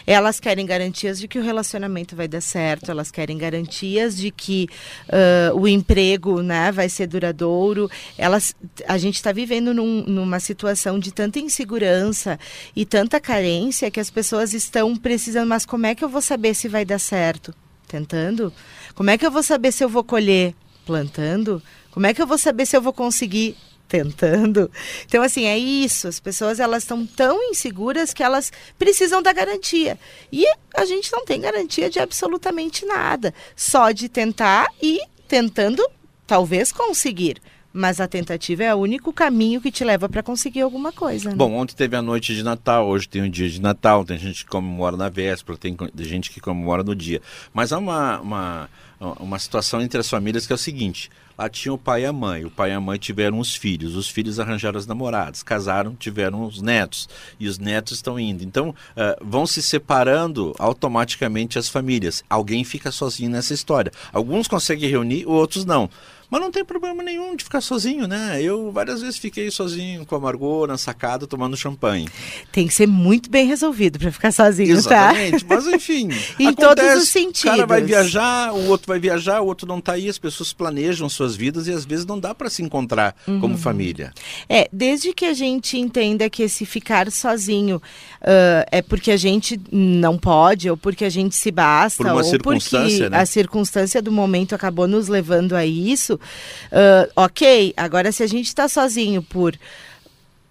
Elas 0.06 0.40
querem 0.40 0.64
garantias 0.64 1.18
de 1.18 1.28
que 1.28 1.38
o 1.38 1.42
relacionamento 1.42 2.16
vai 2.16 2.28
dar 2.28 2.40
certo, 2.40 2.93
elas 2.94 3.10
querem 3.10 3.36
garantias 3.36 4.16
de 4.16 4.30
que 4.30 4.68
ah, 5.08 5.52
o 5.54 5.68
emprego 5.68 6.40
né, 6.42 6.72
vai 6.72 6.88
ser 6.88 7.06
duradouro. 7.06 7.90
Elas, 8.16 8.54
a 8.88 8.96
gente 8.96 9.16
está 9.16 9.32
vivendo 9.32 9.74
num- 9.74 10.04
numa 10.06 10.40
situação 10.40 10.98
de 10.98 11.12
tanta 11.12 11.38
insegurança 11.38 12.38
e 12.74 12.84
tanta 12.86 13.20
carência 13.20 13.90
que 13.90 14.00
as 14.00 14.10
pessoas 14.10 14.54
estão 14.54 14.96
precisando, 14.96 15.48
mas 15.48 15.66
como 15.66 15.86
é 15.86 15.94
que 15.94 16.04
eu 16.04 16.08
vou 16.08 16.22
saber 16.22 16.54
se 16.54 16.68
vai 16.68 16.84
dar 16.84 16.98
certo? 16.98 17.52
Tentando? 17.86 18.52
Como 18.94 19.10
é 19.10 19.18
que 19.18 19.26
eu 19.26 19.30
vou 19.30 19.42
saber 19.42 19.72
se 19.72 19.84
eu 19.84 19.88
vou 19.88 20.02
colher? 20.02 20.54
Plantando? 20.86 21.62
Como 21.90 22.06
é 22.06 22.14
que 22.14 22.20
eu 22.22 22.26
vou 22.26 22.38
saber 22.38 22.66
se 22.66 22.76
eu 22.76 22.82
vou 22.82 22.92
conseguir? 22.92 23.56
Tentando. 23.88 24.70
Então, 25.06 25.22
assim, 25.22 25.44
é 25.44 25.56
isso. 25.56 26.08
As 26.08 26.18
pessoas 26.18 26.58
elas 26.58 26.82
estão 26.82 27.06
tão 27.06 27.42
inseguras 27.50 28.12
que 28.12 28.22
elas 28.22 28.50
precisam 28.78 29.22
da 29.22 29.32
garantia. 29.32 29.98
E 30.32 30.44
a 30.74 30.84
gente 30.84 31.12
não 31.12 31.24
tem 31.24 31.40
garantia 31.40 31.90
de 31.90 32.00
absolutamente 32.00 32.84
nada. 32.86 33.32
Só 33.54 33.90
de 33.92 34.08
tentar 34.08 34.66
e 34.82 35.00
tentando, 35.28 35.86
talvez 36.26 36.72
conseguir. 36.72 37.40
Mas 37.76 37.98
a 38.00 38.06
tentativa 38.06 38.62
é 38.62 38.72
o 38.72 38.78
único 38.78 39.12
caminho 39.12 39.60
que 39.60 39.72
te 39.72 39.82
leva 39.82 40.08
para 40.08 40.22
conseguir 40.22 40.60
alguma 40.60 40.92
coisa. 40.92 41.30
né? 41.30 41.34
Bom, 41.34 41.54
ontem 41.54 41.74
teve 41.74 41.96
a 41.96 42.00
noite 42.00 42.32
de 42.32 42.44
Natal, 42.44 42.86
hoje 42.86 43.08
tem 43.08 43.22
o 43.22 43.28
dia 43.28 43.50
de 43.50 43.60
Natal, 43.60 44.04
tem 44.04 44.16
gente 44.16 44.44
que 44.44 44.50
comemora 44.50 44.96
na 44.96 45.08
véspera, 45.08 45.58
tem 45.58 45.76
gente 45.98 46.30
que 46.30 46.40
comemora 46.40 46.84
no 46.84 46.94
dia. 46.94 47.20
Mas 47.52 47.72
há 47.72 47.78
uma, 47.78 48.20
uma, 48.20 48.70
uma 49.18 49.38
situação 49.40 49.80
entre 49.80 49.98
as 49.98 50.08
famílias 50.08 50.46
que 50.46 50.52
é 50.52 50.54
o 50.54 50.58
seguinte: 50.58 51.10
lá 51.36 51.48
tinha 51.48 51.72
o 51.72 51.78
pai 51.78 52.02
e 52.02 52.06
a 52.06 52.12
mãe. 52.12 52.44
O 52.44 52.50
pai 52.50 52.70
e 52.70 52.74
a 52.74 52.80
mãe 52.80 52.96
tiveram 52.96 53.40
os 53.40 53.56
filhos. 53.56 53.96
Os 53.96 54.08
filhos 54.08 54.38
arranjaram 54.38 54.78
as 54.78 54.86
namoradas, 54.86 55.42
casaram, 55.42 55.96
tiveram 55.96 56.44
os 56.44 56.62
netos. 56.62 57.08
E 57.40 57.48
os 57.48 57.58
netos 57.58 57.94
estão 57.94 58.20
indo. 58.20 58.44
Então, 58.44 58.68
uh, 58.70 58.74
vão 59.20 59.48
se 59.48 59.60
separando 59.60 60.54
automaticamente 60.60 61.58
as 61.58 61.68
famílias. 61.68 62.22
Alguém 62.30 62.62
fica 62.62 62.92
sozinho 62.92 63.30
nessa 63.30 63.52
história. 63.52 63.90
Alguns 64.12 64.46
conseguem 64.46 64.88
reunir, 64.88 65.26
outros 65.26 65.64
não. 65.64 65.90
Mas 66.30 66.40
não 66.40 66.50
tem 66.50 66.64
problema 66.64 67.02
nenhum 67.02 67.36
de 67.36 67.44
ficar 67.44 67.60
sozinho, 67.60 68.06
né? 68.06 68.40
Eu 68.42 68.70
várias 68.70 69.00
vezes 69.00 69.18
fiquei 69.18 69.50
sozinho 69.50 70.04
com 70.06 70.14
a 70.16 70.20
Margot 70.20 70.66
na 70.66 70.76
sacada 70.76 71.26
tomando 71.26 71.56
champanhe. 71.56 72.08
Tem 72.52 72.66
que 72.66 72.74
ser 72.74 72.86
muito 72.86 73.30
bem 73.30 73.46
resolvido 73.46 73.98
para 73.98 74.10
ficar 74.10 74.32
sozinho, 74.32 74.76
Exatamente. 74.76 75.44
tá? 75.44 75.54
Mas 75.54 75.66
enfim. 75.66 76.08
em 76.38 76.48
acontece, 76.48 76.54
todos 76.54 77.02
os 77.02 77.08
sentidos. 77.08 77.42
O 77.42 77.56
cara 77.56 77.66
vai 77.66 77.82
viajar, 77.82 78.52
o 78.52 78.68
outro 78.68 78.86
vai 78.86 78.98
viajar, 78.98 79.40
o 79.40 79.46
outro 79.46 79.66
não 79.66 79.78
está 79.78 79.92
aí. 79.92 80.08
As 80.08 80.18
pessoas 80.18 80.52
planejam 80.52 81.08
suas 81.08 81.36
vidas 81.36 81.66
e 81.66 81.72
às 81.72 81.84
vezes 81.84 82.06
não 82.06 82.18
dá 82.18 82.34
para 82.34 82.50
se 82.50 82.62
encontrar 82.62 83.14
uhum. 83.26 83.40
como 83.40 83.58
família. 83.58 84.12
É, 84.48 84.68
desde 84.72 85.12
que 85.12 85.24
a 85.24 85.32
gente 85.32 85.78
entenda 85.78 86.28
que 86.30 86.42
esse 86.42 86.66
ficar 86.66 87.10
sozinho 87.10 87.76
uh, 87.76 88.66
é 88.70 88.82
porque 88.82 89.10
a 89.10 89.16
gente 89.16 89.60
não 89.70 90.18
pode 90.18 90.68
ou 90.68 90.76
porque 90.76 91.04
a 91.04 91.10
gente 91.10 91.34
se 91.34 91.50
basta 91.50 92.02
Por 92.02 92.12
ou 92.12 92.38
porque 92.40 93.08
né? 93.08 93.18
a 93.18 93.26
circunstância 93.26 94.00
do 94.02 94.10
momento 94.10 94.54
acabou 94.54 94.88
nos 94.88 95.08
levando 95.08 95.54
a 95.54 95.64
isso. 95.64 96.13
Uh, 96.14 97.10
ok, 97.16 97.74
agora 97.76 98.12
se 98.12 98.22
a 98.22 98.26
gente 98.26 98.46
está 98.46 98.68
sozinho 98.68 99.22
por 99.22 99.54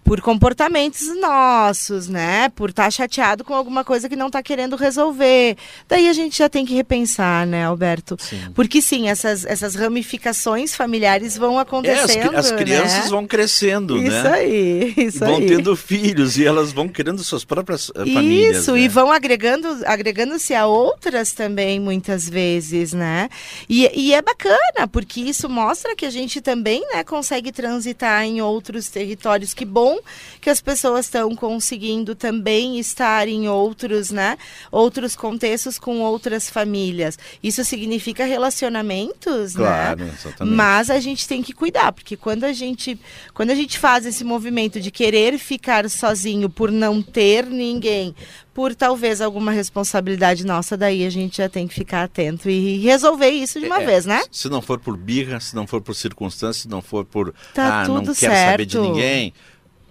por 0.04 0.20
comportamentos 0.20 1.18
nossos, 1.18 2.08
né? 2.08 2.50
Por 2.50 2.70
estar 2.70 2.84
tá 2.84 2.90
chateado 2.90 3.42
com 3.42 3.54
alguma 3.54 3.82
coisa 3.82 4.06
que 4.06 4.14
não 4.14 4.26
está 4.26 4.42
querendo 4.42 4.76
resolver. 4.76 5.56
Daí 5.88 6.08
a 6.08 6.12
gente 6.12 6.36
já 6.38 6.48
tem 6.48 6.66
que 6.66 6.74
repensar, 6.74 7.46
né, 7.46 7.64
Alberto? 7.64 8.16
Sim. 8.20 8.38
Porque 8.54 8.82
sim, 8.82 9.08
essas, 9.08 9.46
essas 9.46 9.74
ramificações 9.74 10.76
familiares 10.76 11.38
vão 11.38 11.58
acontecendo. 11.58 12.34
É, 12.34 12.38
as, 12.38 12.52
as, 12.52 12.52
crianças 12.52 13.04
né? 13.04 13.10
vão 13.10 13.26
crescendo, 13.26 13.96
isso 13.96 14.10
né? 14.10 14.30
Aí, 14.30 14.94
isso 14.98 15.18
vão 15.20 15.36
aí. 15.36 15.46
tendo 15.46 15.74
filhos 15.74 16.36
e 16.36 16.44
elas 16.44 16.70
vão 16.70 16.86
criando 16.86 17.24
suas 17.24 17.44
próprias 17.44 17.88
uh, 17.88 17.94
famílias. 17.94 18.58
Isso, 18.58 18.72
né? 18.72 18.80
e 18.80 18.88
vão 18.88 19.10
agregando, 19.10 19.68
agregando-se 19.86 20.54
a 20.54 20.66
outras 20.66 21.32
também, 21.32 21.80
muitas 21.80 22.28
vezes, 22.28 22.92
né? 22.92 23.30
E, 23.68 23.90
e 23.94 24.12
é 24.12 24.20
bacana, 24.20 24.86
porque 24.92 25.20
isso 25.20 25.48
mostra 25.48 25.96
que 25.96 26.04
a 26.04 26.10
gente 26.10 26.42
também 26.42 26.86
né, 26.92 27.02
consegue 27.02 27.50
transitar 27.50 28.22
em 28.24 28.42
outros 28.42 28.88
territórios. 28.90 29.54
Que 29.54 29.64
bom 29.64 29.93
que 30.40 30.50
as 30.50 30.60
pessoas 30.60 31.06
estão 31.06 31.34
conseguindo 31.34 32.14
também 32.14 32.78
estar 32.78 33.28
em 33.28 33.48
outros, 33.48 34.10
né, 34.10 34.36
outros 34.70 35.16
contextos 35.16 35.78
com 35.78 36.00
outras 36.00 36.48
famílias. 36.48 37.18
Isso 37.42 37.64
significa 37.64 38.24
relacionamentos, 38.24 39.54
claro, 39.54 40.04
né? 40.04 40.12
Exatamente. 40.14 40.56
Mas 40.56 40.90
a 40.90 41.00
gente 41.00 41.26
tem 41.26 41.42
que 41.42 41.52
cuidar, 41.52 41.92
porque 41.92 42.16
quando 42.16 42.44
a 42.44 42.52
gente, 42.52 42.98
quando 43.32 43.50
a 43.50 43.54
gente 43.54 43.78
faz 43.78 44.06
esse 44.06 44.24
movimento 44.24 44.80
de 44.80 44.90
querer 44.90 45.38
ficar 45.38 45.88
sozinho 45.88 46.48
por 46.48 46.70
não 46.70 47.02
ter 47.02 47.46
ninguém, 47.46 48.14
por 48.54 48.72
talvez 48.72 49.20
alguma 49.20 49.50
responsabilidade 49.50 50.46
nossa, 50.46 50.76
daí 50.76 51.04
a 51.04 51.10
gente 51.10 51.38
já 51.38 51.48
tem 51.48 51.66
que 51.66 51.74
ficar 51.74 52.04
atento 52.04 52.48
e 52.48 52.78
resolver 52.78 53.30
isso 53.30 53.58
de 53.58 53.66
uma 53.66 53.82
é, 53.82 53.86
vez, 53.86 54.06
né? 54.06 54.22
Se 54.30 54.48
não 54.48 54.62
for 54.62 54.78
por 54.78 54.96
birra, 54.96 55.40
se 55.40 55.56
não 55.56 55.66
for 55.66 55.80
por 55.80 55.94
circunstância, 55.94 56.62
se 56.62 56.68
não 56.68 56.80
for 56.80 57.04
por 57.04 57.34
tá 57.52 57.82
ah, 57.82 57.84
tudo 57.84 58.06
não 58.06 58.14
quero 58.14 58.14
certo. 58.14 58.50
saber 58.50 58.66
de 58.66 58.78
ninguém, 58.78 59.34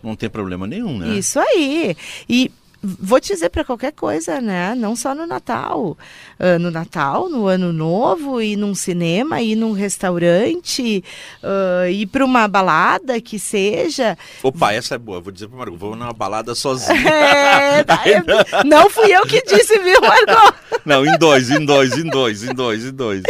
não 0.04 0.16
tem 0.16 0.30
problema 0.30 0.68
nenhum, 0.68 0.98
né? 0.98 1.18
Isso 1.18 1.40
aí. 1.40 1.96
E 2.28 2.52
vou 2.84 3.20
te 3.20 3.34
dizer 3.34 3.50
para 3.50 3.64
qualquer 3.64 3.94
coisa, 3.94 4.42
né? 4.42 4.76
Não 4.76 4.96
só 4.96 5.16
no 5.16 5.26
Natal. 5.26 5.98
Uh, 6.38 6.60
no 6.60 6.70
Natal, 6.70 7.30
no 7.30 7.48
Ano 7.48 7.72
Novo, 7.72 8.42
ir 8.42 8.58
num 8.58 8.76
cinema, 8.76 9.42
ir 9.42 9.56
num 9.56 9.72
restaurante, 9.72 11.04
uh, 11.42 11.88
ir 11.90 12.08
para 12.08 12.26
uma 12.26 12.46
balada 12.48 13.22
que 13.22 13.40
seja. 13.40 14.18
Opa, 14.44 14.74
essa 14.74 14.96
é 14.96 14.98
boa. 14.98 15.22
Vou 15.22 15.32
dizer 15.32 15.48
para 15.48 15.58
Margot, 15.58 15.78
vou 15.78 15.96
numa 15.96 16.14
balada 16.14 16.54
sozinho. 16.54 16.94
É, 17.24 17.84
tá, 17.84 18.02
é, 18.06 18.22
não 18.66 18.90
fui 18.90 19.12
eu 19.12 19.26
que 19.26 19.42
disse, 19.44 19.80
viu, 19.80 20.00
Margot? 20.02 20.54
Não, 20.86 21.06
em 21.06 21.18
dois, 21.18 21.50
em 21.50 21.64
dois, 21.66 21.98
em 21.98 22.10
dois, 22.10 22.44
em 22.44 22.54
dois, 22.54 22.86
em 22.86 22.92
dois. 22.92 23.24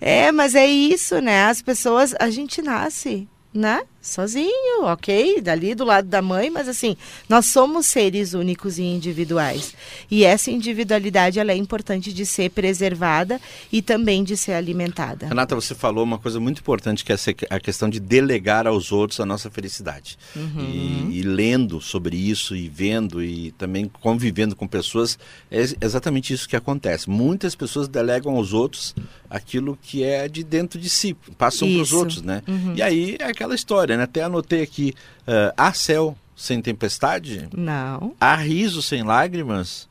É, 0.00 0.30
mas 0.30 0.54
é 0.54 0.66
isso, 0.66 1.18
né? 1.20 1.46
As 1.46 1.62
pessoas, 1.62 2.14
a 2.20 2.28
gente 2.28 2.60
nasce 2.60 3.26
né? 3.52 3.82
Sozinho, 4.02 4.84
ok, 4.84 5.42
dali 5.42 5.74
do 5.74 5.84
lado 5.84 6.08
da 6.08 6.22
mãe, 6.22 6.48
mas 6.48 6.68
assim, 6.68 6.96
nós 7.28 7.46
somos 7.46 7.84
seres 7.84 8.32
únicos 8.32 8.78
e 8.78 8.82
individuais. 8.82 9.74
E 10.10 10.24
essa 10.24 10.50
individualidade 10.50 11.38
ela 11.38 11.52
é 11.52 11.56
importante 11.56 12.10
de 12.10 12.24
ser 12.24 12.50
preservada 12.50 13.38
e 13.70 13.82
também 13.82 14.24
de 14.24 14.38
ser 14.38 14.52
alimentada. 14.52 15.26
Renata, 15.26 15.54
você 15.54 15.74
falou 15.74 16.02
uma 16.02 16.18
coisa 16.18 16.40
muito 16.40 16.60
importante 16.60 17.04
que 17.04 17.12
é 17.12 17.16
a 17.50 17.60
questão 17.60 17.90
de 17.90 18.00
delegar 18.00 18.66
aos 18.66 18.90
outros 18.90 19.20
a 19.20 19.26
nossa 19.26 19.50
felicidade. 19.50 20.16
Uhum. 20.34 21.10
E, 21.10 21.18
e, 21.18 21.22
lendo 21.22 21.78
sobre 21.80 22.16
isso 22.16 22.56
e 22.56 22.68
vendo 22.68 23.22
e 23.22 23.52
também 23.52 23.90
convivendo 24.00 24.56
com 24.56 24.66
pessoas, 24.66 25.18
é 25.50 25.62
exatamente 25.80 26.32
isso 26.32 26.48
que 26.48 26.56
acontece. 26.56 27.10
Muitas 27.10 27.54
pessoas 27.54 27.86
delegam 27.86 28.36
aos 28.36 28.54
outros 28.54 28.94
aquilo 29.30 29.78
que 29.80 30.02
é 30.02 30.28
de 30.28 30.42
dentro 30.42 30.80
de 30.80 30.90
si, 30.90 31.14
passam 31.38 31.70
para 31.70 31.82
os 31.82 31.92
outros, 31.92 32.20
né? 32.20 32.42
Uhum. 32.48 32.74
E 32.74 32.82
aí 32.82 33.16
é 33.18 33.26
aquela 33.26 33.54
história, 33.54 33.89
Até 33.98 34.22
anotei 34.22 34.62
aqui, 34.62 34.94
uh, 35.22 35.52
há 35.56 35.72
céu 35.72 36.16
sem 36.36 36.62
tempestade? 36.62 37.48
Não. 37.54 38.14
Há 38.20 38.34
riso 38.36 38.82
sem 38.82 39.02
lágrimas? 39.02 39.88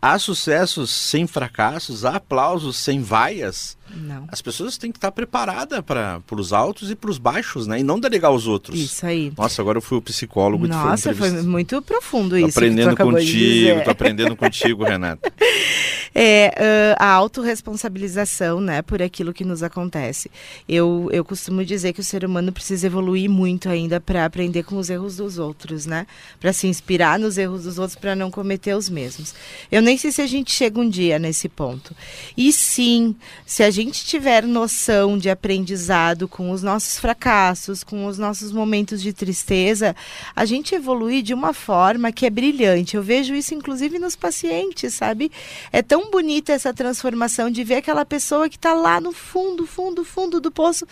Há 0.00 0.18
sucessos 0.18 0.90
sem 0.90 1.26
fracassos? 1.26 2.04
Há 2.04 2.16
aplausos 2.16 2.76
sem 2.76 3.02
vaias? 3.02 3.76
Não. 3.96 4.26
As 4.28 4.40
pessoas 4.40 4.78
têm 4.78 4.90
que 4.90 4.98
estar 4.98 5.12
preparadas 5.12 5.80
para 5.80 6.22
os 6.32 6.52
altos 6.52 6.90
e 6.90 6.94
para 6.94 7.10
os 7.10 7.18
baixos, 7.18 7.66
né? 7.66 7.80
E 7.80 7.82
não 7.82 7.98
delegar 7.98 8.30
aos 8.30 8.46
outros. 8.46 8.78
Isso 8.78 9.04
aí. 9.04 9.32
Nossa, 9.36 9.60
agora 9.60 9.78
eu 9.78 9.82
fui 9.82 9.98
o 9.98 10.02
psicólogo. 10.02 10.66
Nossa, 10.66 11.14
foi 11.14 11.30
muito 11.42 11.80
profundo 11.82 12.30
tô 12.30 12.36
isso. 12.36 12.58
aprendendo 12.58 12.90
que 12.90 13.02
tu 13.02 13.10
contigo, 13.10 13.84
tô 13.84 13.90
aprendendo 13.90 14.36
contigo, 14.36 14.84
Renata. 14.84 15.32
É, 16.12 16.52
uh, 16.56 16.96
a 16.98 17.06
autorresponsabilização, 17.12 18.60
né, 18.60 18.82
por 18.82 19.00
aquilo 19.00 19.32
que 19.32 19.44
nos 19.44 19.62
acontece. 19.62 20.30
Eu, 20.68 21.08
eu 21.12 21.24
costumo 21.24 21.64
dizer 21.64 21.92
que 21.92 22.00
o 22.00 22.04
ser 22.04 22.24
humano 22.24 22.50
precisa 22.50 22.86
evoluir 22.86 23.30
muito 23.30 23.68
ainda 23.68 24.00
para 24.00 24.24
aprender 24.24 24.64
com 24.64 24.76
os 24.76 24.90
erros 24.90 25.16
dos 25.16 25.38
outros, 25.38 25.86
né? 25.86 26.06
Para 26.40 26.52
se 26.52 26.66
inspirar 26.66 27.18
nos 27.18 27.38
erros 27.38 27.62
dos 27.62 27.78
outros 27.78 27.96
para 27.96 28.16
não 28.16 28.30
cometer 28.30 28.74
os 28.74 28.88
mesmos. 28.88 29.34
Eu 29.70 29.80
nem 29.80 29.96
sei 29.96 30.10
se 30.10 30.20
a 30.20 30.26
gente 30.26 30.50
chega 30.50 30.80
um 30.80 30.88
dia 30.88 31.18
nesse 31.18 31.48
ponto. 31.48 31.94
E 32.36 32.52
sim, 32.52 33.14
se 33.46 33.62
a 33.62 33.70
gente 33.70 33.79
tiver 33.88 34.44
noção 34.44 35.16
de 35.16 35.30
aprendizado 35.30 36.26
com 36.26 36.50
os 36.50 36.62
nossos 36.62 36.98
fracassos, 36.98 37.84
com 37.84 38.06
os 38.06 38.18
nossos 38.18 38.52
momentos 38.52 39.00
de 39.00 39.12
tristeza, 39.12 39.94
a 40.34 40.44
gente 40.44 40.74
evolui 40.74 41.22
de 41.22 41.32
uma 41.32 41.54
forma 41.54 42.12
que 42.12 42.26
é 42.26 42.30
brilhante. 42.30 42.96
Eu 42.96 43.02
vejo 43.02 43.34
isso 43.34 43.54
inclusive 43.54 43.98
nos 43.98 44.16
pacientes, 44.16 44.94
sabe? 44.94 45.30
É 45.72 45.80
tão 45.82 46.10
bonita 46.10 46.52
essa 46.52 46.74
transformação 46.74 47.50
de 47.50 47.64
ver 47.64 47.76
aquela 47.76 48.04
pessoa 48.04 48.48
que 48.48 48.56
está 48.56 48.74
lá 48.74 49.00
no 49.00 49.12
fundo, 49.12 49.66
fundo, 49.66 50.04
fundo 50.04 50.40
do 50.40 50.50
poço 50.50 50.86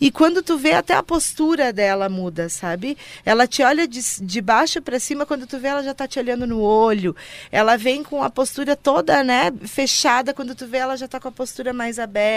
e 0.00 0.10
quando 0.10 0.42
tu 0.42 0.56
vê 0.58 0.72
até 0.72 0.94
a 0.94 1.02
postura 1.02 1.72
dela 1.72 2.08
muda, 2.08 2.48
sabe? 2.48 2.96
Ela 3.24 3.46
te 3.46 3.62
olha 3.62 3.88
de, 3.88 4.00
de 4.20 4.40
baixo 4.40 4.80
para 4.82 5.00
cima, 5.00 5.26
quando 5.26 5.46
tu 5.46 5.58
vê 5.58 5.68
ela 5.68 5.82
já 5.82 5.92
está 5.92 6.06
te 6.06 6.18
olhando 6.18 6.46
no 6.46 6.60
olho. 6.60 7.16
Ela 7.50 7.76
vem 7.76 8.02
com 8.02 8.22
a 8.22 8.30
postura 8.30 8.76
toda, 8.76 9.24
né, 9.24 9.50
fechada, 9.64 10.34
quando 10.34 10.54
tu 10.54 10.66
vê 10.66 10.78
ela 10.78 10.96
já 10.96 11.06
está 11.06 11.18
com 11.18 11.28
a 11.28 11.32
postura 11.32 11.72
mais 11.72 11.98
aberta. 11.98 12.27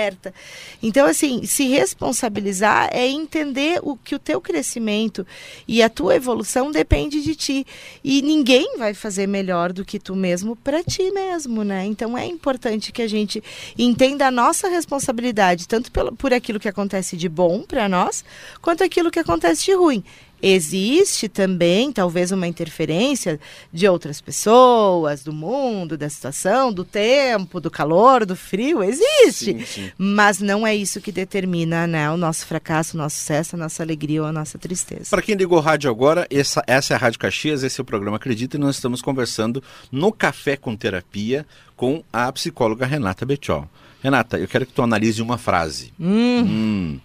Então, 0.81 1.05
assim, 1.05 1.45
se 1.45 1.67
responsabilizar 1.67 2.89
é 2.91 3.07
entender 3.07 3.79
o 3.83 3.95
que 3.95 4.15
o 4.15 4.19
teu 4.19 4.39
crescimento 4.41 5.25
e 5.67 5.83
a 5.83 5.89
tua 5.89 6.15
evolução 6.15 6.71
depende 6.71 7.21
de 7.21 7.35
ti. 7.35 7.67
E 8.03 8.21
ninguém 8.21 8.77
vai 8.77 8.93
fazer 8.93 9.27
melhor 9.27 9.71
do 9.71 9.85
que 9.85 9.99
tu 9.99 10.15
mesmo 10.15 10.55
para 10.55 10.83
ti 10.83 11.11
mesmo, 11.11 11.63
né? 11.63 11.85
Então 11.85 12.17
é 12.17 12.25
importante 12.25 12.91
que 12.91 13.01
a 13.01 13.07
gente 13.07 13.43
entenda 13.77 14.27
a 14.27 14.31
nossa 14.31 14.67
responsabilidade, 14.67 15.67
tanto 15.67 15.91
pelo, 15.91 16.15
por 16.15 16.33
aquilo 16.33 16.59
que 16.59 16.69
acontece 16.69 17.17
de 17.17 17.29
bom 17.29 17.63
para 17.63 17.87
nós, 17.87 18.23
quanto 18.61 18.83
aquilo 18.83 19.11
que 19.11 19.19
acontece 19.19 19.65
de 19.65 19.73
ruim. 19.73 20.03
Existe 20.41 21.29
também, 21.29 21.91
talvez, 21.91 22.31
uma 22.31 22.47
interferência 22.47 23.39
de 23.71 23.87
outras 23.87 24.19
pessoas, 24.19 25.23
do 25.23 25.31
mundo, 25.31 25.97
da 25.97 26.09
situação, 26.09 26.73
do 26.73 26.83
tempo, 26.83 27.59
do 27.59 27.69
calor, 27.69 28.25
do 28.25 28.35
frio. 28.35 28.83
Existe. 28.83 29.53
Sim, 29.53 29.65
sim. 29.65 29.91
Mas 29.97 30.39
não 30.39 30.65
é 30.65 30.75
isso 30.75 30.99
que 30.99 31.11
determina 31.11 31.85
né, 31.85 32.09
o 32.09 32.17
nosso 32.17 32.45
fracasso, 32.45 32.97
o 32.97 32.99
nosso 32.99 33.17
sucesso, 33.17 33.55
a 33.55 33.59
nossa 33.59 33.83
alegria 33.83 34.21
ou 34.21 34.27
a 34.27 34.31
nossa 34.31 34.57
tristeza. 34.57 35.09
Para 35.09 35.21
quem 35.21 35.35
ligou 35.35 35.57
o 35.57 35.61
rádio 35.61 35.89
agora, 35.89 36.27
essa, 36.29 36.63
essa 36.65 36.93
é 36.93 36.95
a 36.95 36.99
Rádio 36.99 37.19
Caxias, 37.19 37.63
esse 37.63 37.79
é 37.79 37.83
o 37.83 37.85
programa 37.85 38.17
Acredita 38.17 38.57
e 38.57 38.59
nós 38.59 38.75
estamos 38.75 39.01
conversando 39.01 39.63
no 39.91 40.11
Café 40.11 40.57
com 40.57 40.75
Terapia 40.75 41.45
com 41.75 42.03
a 42.11 42.31
psicóloga 42.31 42.85
Renata 42.85 43.25
Betchol. 43.25 43.67
Renata, 44.01 44.39
eu 44.39 44.47
quero 44.47 44.65
que 44.65 44.73
tu 44.73 44.81
analise 44.81 45.21
uma 45.21 45.37
frase. 45.37 45.93
Hum. 45.99 46.41
Hum, 46.41 46.99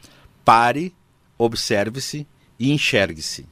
pare, 0.45 0.95
observe-se 1.39 2.27
e 2.59 2.73
enxergue-se. 2.73 3.43
O 3.43 3.47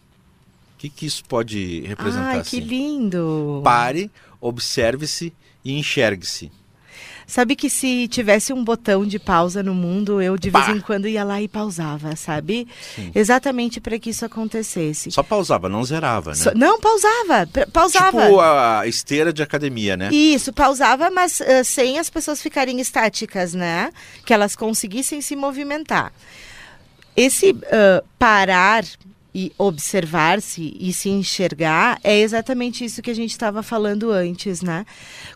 que, 0.78 0.88
que 0.88 1.06
isso 1.06 1.24
pode 1.24 1.80
representar? 1.86 2.26
Ai, 2.28 2.38
assim? 2.40 2.60
que 2.60 2.66
lindo! 2.66 3.60
Pare, 3.64 4.10
observe-se 4.40 5.32
e 5.64 5.78
enxergue-se. 5.78 6.50
Sabe 7.26 7.56
que 7.56 7.70
se 7.70 8.06
tivesse 8.08 8.52
um 8.52 8.62
botão 8.62 9.06
de 9.06 9.18
pausa 9.18 9.62
no 9.62 9.74
mundo, 9.74 10.20
eu 10.20 10.36
de 10.36 10.50
vez 10.50 10.66
Pá! 10.66 10.72
em 10.72 10.80
quando 10.80 11.08
ia 11.08 11.24
lá 11.24 11.40
e 11.40 11.48
pausava, 11.48 12.14
sabe? 12.16 12.68
Exatamente 13.14 13.80
para 13.80 13.98
que 13.98 14.10
isso 14.10 14.26
acontecesse. 14.26 15.10
Só 15.10 15.22
pausava, 15.22 15.66
não 15.68 15.82
zerava, 15.82 16.30
né? 16.30 16.36
Só- 16.36 16.52
não, 16.54 16.78
pausava, 16.78 17.46
pa- 17.50 17.66
pausava. 17.72 18.26
Tipo 18.26 18.40
a 18.40 18.86
esteira 18.86 19.32
de 19.32 19.42
academia, 19.42 19.96
né? 19.96 20.10
Isso, 20.12 20.52
pausava, 20.52 21.10
mas 21.10 21.40
ah, 21.40 21.64
sem 21.64 21.98
as 21.98 22.10
pessoas 22.10 22.42
ficarem 22.42 22.78
estáticas, 22.78 23.54
né? 23.54 23.90
Que 24.26 24.34
elas 24.34 24.54
conseguissem 24.54 25.22
se 25.22 25.34
movimentar. 25.34 26.12
Esse 27.16 27.56
ah, 27.70 28.02
parar 28.18 28.84
e 29.34 29.52
observar-se 29.58 30.76
e 30.78 30.92
se 30.92 31.08
enxergar 31.08 31.98
é 32.04 32.20
exatamente 32.20 32.84
isso 32.84 33.02
que 33.02 33.10
a 33.10 33.14
gente 33.14 33.32
estava 33.32 33.64
falando 33.64 34.12
antes, 34.12 34.62
né? 34.62 34.86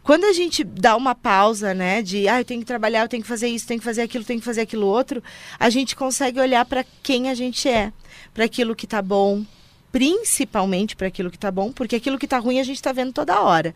Quando 0.05 0.25
a 0.25 0.33
gente 0.33 0.63
dá 0.63 0.95
uma 0.97 1.17
pausa, 1.17 1.75
né, 1.75 2.01
de 2.01 2.29
ah, 2.29 2.41
eu 2.41 2.45
tenho 2.45 2.61
que 2.61 2.67
trabalhar, 2.67 3.03
eu 3.03 3.09
tenho 3.09 3.23
que 3.23 3.29
fazer 3.29 3.49
isso, 3.49 3.67
tenho 3.67 3.81
que 3.81 3.85
fazer 3.85 4.03
aquilo, 4.03 4.25
tenho 4.25 4.39
que 4.39 4.47
fazer 4.47 4.61
aquilo 4.61 4.87
outro, 4.87 5.23
a 5.59 5.69
gente 5.69 5.97
consegue 5.97 6.39
olhar 6.39 6.65
para 6.65 6.85
quem 7.03 7.29
a 7.29 7.35
gente 7.35 7.69
é, 7.69 7.93
para 8.33 8.45
aquilo 8.45 8.77
que 8.77 8.87
tá 8.87 9.03
bom, 9.03 9.45
principalmente 9.91 10.95
para 10.95 11.09
aquilo 11.09 11.31
que 11.31 11.39
tá 11.39 11.51
bom, 11.51 11.73
porque 11.73 11.97
aquilo 11.97 12.19
que 12.19 12.27
tá 12.27 12.39
ruim 12.39 12.61
a 12.61 12.65
gente 12.65 12.77
está 12.77 12.93
vendo 12.93 13.13
toda 13.13 13.41
hora. 13.41 13.75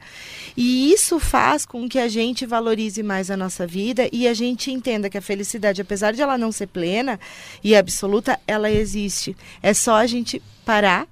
E 0.56 0.92
isso 0.92 1.18
faz 1.18 1.64
com 1.64 1.88
que 1.88 1.98
a 1.98 2.08
gente 2.08 2.46
valorize 2.46 3.02
mais 3.02 3.30
a 3.30 3.36
nossa 3.36 3.66
vida 3.66 4.08
e 4.12 4.28
a 4.28 4.34
gente 4.34 4.70
entenda 4.70 5.08
que 5.08 5.18
a 5.18 5.22
felicidade, 5.22 5.80
apesar 5.80 6.12
de 6.12 6.22
ela 6.22 6.38
não 6.38 6.52
ser 6.52 6.66
plena 6.66 7.18
e 7.62 7.74
absoluta, 7.74 8.38
ela 8.46 8.70
existe. 8.70 9.36
É 9.62 9.72
só 9.72 9.96
a 9.96 10.06
gente 10.06 10.42
parar 10.64 11.06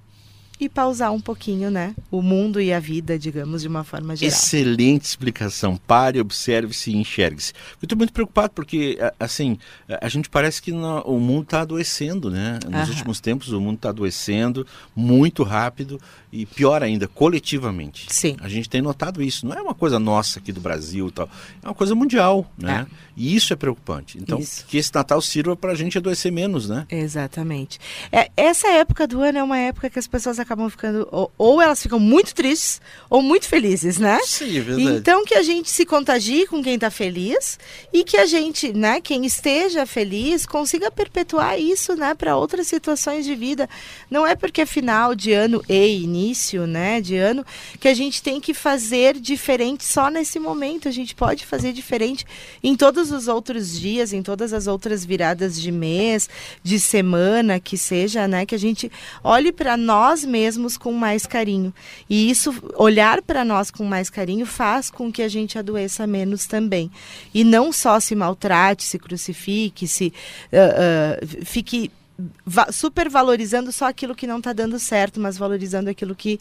e 0.60 0.68
pausar 0.68 1.12
um 1.12 1.20
pouquinho, 1.20 1.70
né? 1.70 1.94
O 2.10 2.20
mundo 2.22 2.60
e 2.60 2.72
a 2.72 2.78
vida, 2.78 3.18
digamos, 3.18 3.62
de 3.62 3.68
uma 3.68 3.82
forma 3.84 4.14
geral. 4.14 4.32
Excelente 4.36 5.04
explicação. 5.04 5.76
Pare, 5.76 6.20
observe-se 6.20 6.90
e 6.90 6.96
enxergue-se. 6.96 7.52
Eu 7.80 7.84
estou 7.86 7.96
muito 7.96 8.12
preocupado 8.12 8.52
porque, 8.54 8.98
assim, 9.18 9.58
a 10.00 10.08
gente 10.08 10.28
parece 10.28 10.60
que 10.60 10.70
no- 10.72 11.00
o 11.02 11.18
mundo 11.18 11.42
está 11.44 11.62
adoecendo, 11.62 12.30
né? 12.30 12.58
Nos 12.66 12.74
Aham. 12.74 12.88
últimos 12.90 13.20
tempos 13.20 13.48
o 13.52 13.60
mundo 13.60 13.76
está 13.76 13.88
adoecendo 13.88 14.66
muito 14.94 15.42
rápido 15.42 16.00
e 16.32 16.44
pior 16.46 16.82
ainda, 16.82 17.08
coletivamente. 17.08 18.06
Sim. 18.08 18.36
A 18.40 18.48
gente 18.48 18.68
tem 18.68 18.82
notado 18.82 19.22
isso. 19.22 19.46
Não 19.46 19.54
é 19.56 19.62
uma 19.62 19.74
coisa 19.74 19.98
nossa 19.98 20.38
aqui 20.38 20.52
do 20.52 20.60
Brasil 20.60 21.08
e 21.08 21.10
tal. 21.10 21.28
É 21.62 21.66
uma 21.66 21.74
coisa 21.74 21.94
mundial, 21.94 22.50
né? 22.56 22.86
E 23.16 23.34
isso 23.34 23.52
é 23.52 23.56
preocupante. 23.56 24.16
Então, 24.18 24.38
Isso. 24.38 24.64
que 24.66 24.78
esse 24.78 24.94
Natal 24.94 25.20
sirva 25.20 25.54
para 25.56 25.72
a 25.72 25.74
gente 25.74 25.98
adoecer 25.98 26.32
menos, 26.32 26.68
né? 26.68 26.86
Exatamente. 26.90 27.78
É, 28.10 28.30
essa 28.36 28.68
época 28.68 29.06
do 29.06 29.20
ano 29.20 29.38
é 29.38 29.42
uma 29.42 29.58
época 29.58 29.90
que 29.90 29.98
as 29.98 30.06
pessoas 30.06 30.38
acabam 30.38 30.49
ficando, 30.70 31.08
ou, 31.10 31.30
ou 31.38 31.60
elas 31.60 31.82
ficam 31.82 31.98
muito 31.98 32.34
tristes, 32.34 32.80
ou 33.08 33.22
muito 33.22 33.46
felizes, 33.46 33.98
né? 33.98 34.18
Sim, 34.24 34.58
é 34.58 34.60
verdade. 34.60 34.96
Então 34.96 35.24
que 35.24 35.34
a 35.34 35.42
gente 35.42 35.70
se 35.70 35.86
contagie 35.86 36.46
com 36.46 36.62
quem 36.62 36.74
está 36.74 36.90
feliz 36.90 37.58
e 37.92 38.04
que 38.04 38.16
a 38.16 38.26
gente, 38.26 38.72
né, 38.72 39.00
quem 39.00 39.24
esteja 39.24 39.86
feliz, 39.86 40.44
consiga 40.44 40.90
perpetuar 40.90 41.58
isso, 41.58 41.94
né, 41.94 42.14
para 42.14 42.36
outras 42.36 42.66
situações 42.66 43.24
de 43.24 43.34
vida. 43.34 43.68
Não 44.10 44.26
é 44.26 44.34
porque 44.34 44.62
é 44.62 44.66
final 44.66 45.14
de 45.14 45.32
ano 45.32 45.62
e 45.68 46.02
início, 46.02 46.66
né, 46.66 47.00
de 47.00 47.16
ano, 47.16 47.44
que 47.78 47.88
a 47.88 47.94
gente 47.94 48.22
tem 48.22 48.40
que 48.40 48.52
fazer 48.52 49.18
diferente 49.18 49.84
só 49.84 50.10
nesse 50.10 50.38
momento. 50.38 50.88
A 50.88 50.92
gente 50.92 51.14
pode 51.14 51.46
fazer 51.46 51.72
diferente 51.72 52.26
em 52.62 52.74
todos 52.74 53.10
os 53.12 53.28
outros 53.28 53.78
dias, 53.78 54.12
em 54.12 54.22
todas 54.22 54.52
as 54.52 54.66
outras 54.66 55.04
viradas 55.04 55.60
de 55.60 55.70
mês, 55.70 56.28
de 56.62 56.80
semana, 56.80 57.60
que 57.60 57.78
seja, 57.78 58.26
né, 58.26 58.44
que 58.44 58.54
a 58.54 58.58
gente 58.58 58.90
olhe 59.22 59.52
para 59.52 59.76
nós 59.76 60.24
mesmos 60.24 60.39
com 60.76 60.92
mais 60.92 61.26
carinho. 61.26 61.72
E 62.08 62.30
isso, 62.30 62.54
olhar 62.74 63.22
para 63.22 63.44
nós 63.44 63.70
com 63.70 63.84
mais 63.84 64.10
carinho, 64.10 64.46
faz 64.46 64.90
com 64.90 65.10
que 65.12 65.22
a 65.22 65.28
gente 65.28 65.58
adoeça 65.58 66.06
menos 66.06 66.46
também. 66.46 66.90
E 67.32 67.44
não 67.44 67.72
só 67.72 67.98
se 68.00 68.14
maltrate, 68.14 68.84
se 68.84 68.98
crucifique, 68.98 69.86
se 69.86 70.12
ah, 70.52 71.16
ah, 71.20 71.26
fique 71.44 71.90
va- 72.44 72.70
supervalorizando 72.72 73.72
só 73.72 73.86
aquilo 73.86 74.14
que 74.14 74.26
não 74.26 74.38
está 74.38 74.52
dando 74.52 74.78
certo, 74.78 75.20
mas 75.20 75.38
valorizando 75.38 75.90
aquilo 75.90 76.14
que 76.14 76.38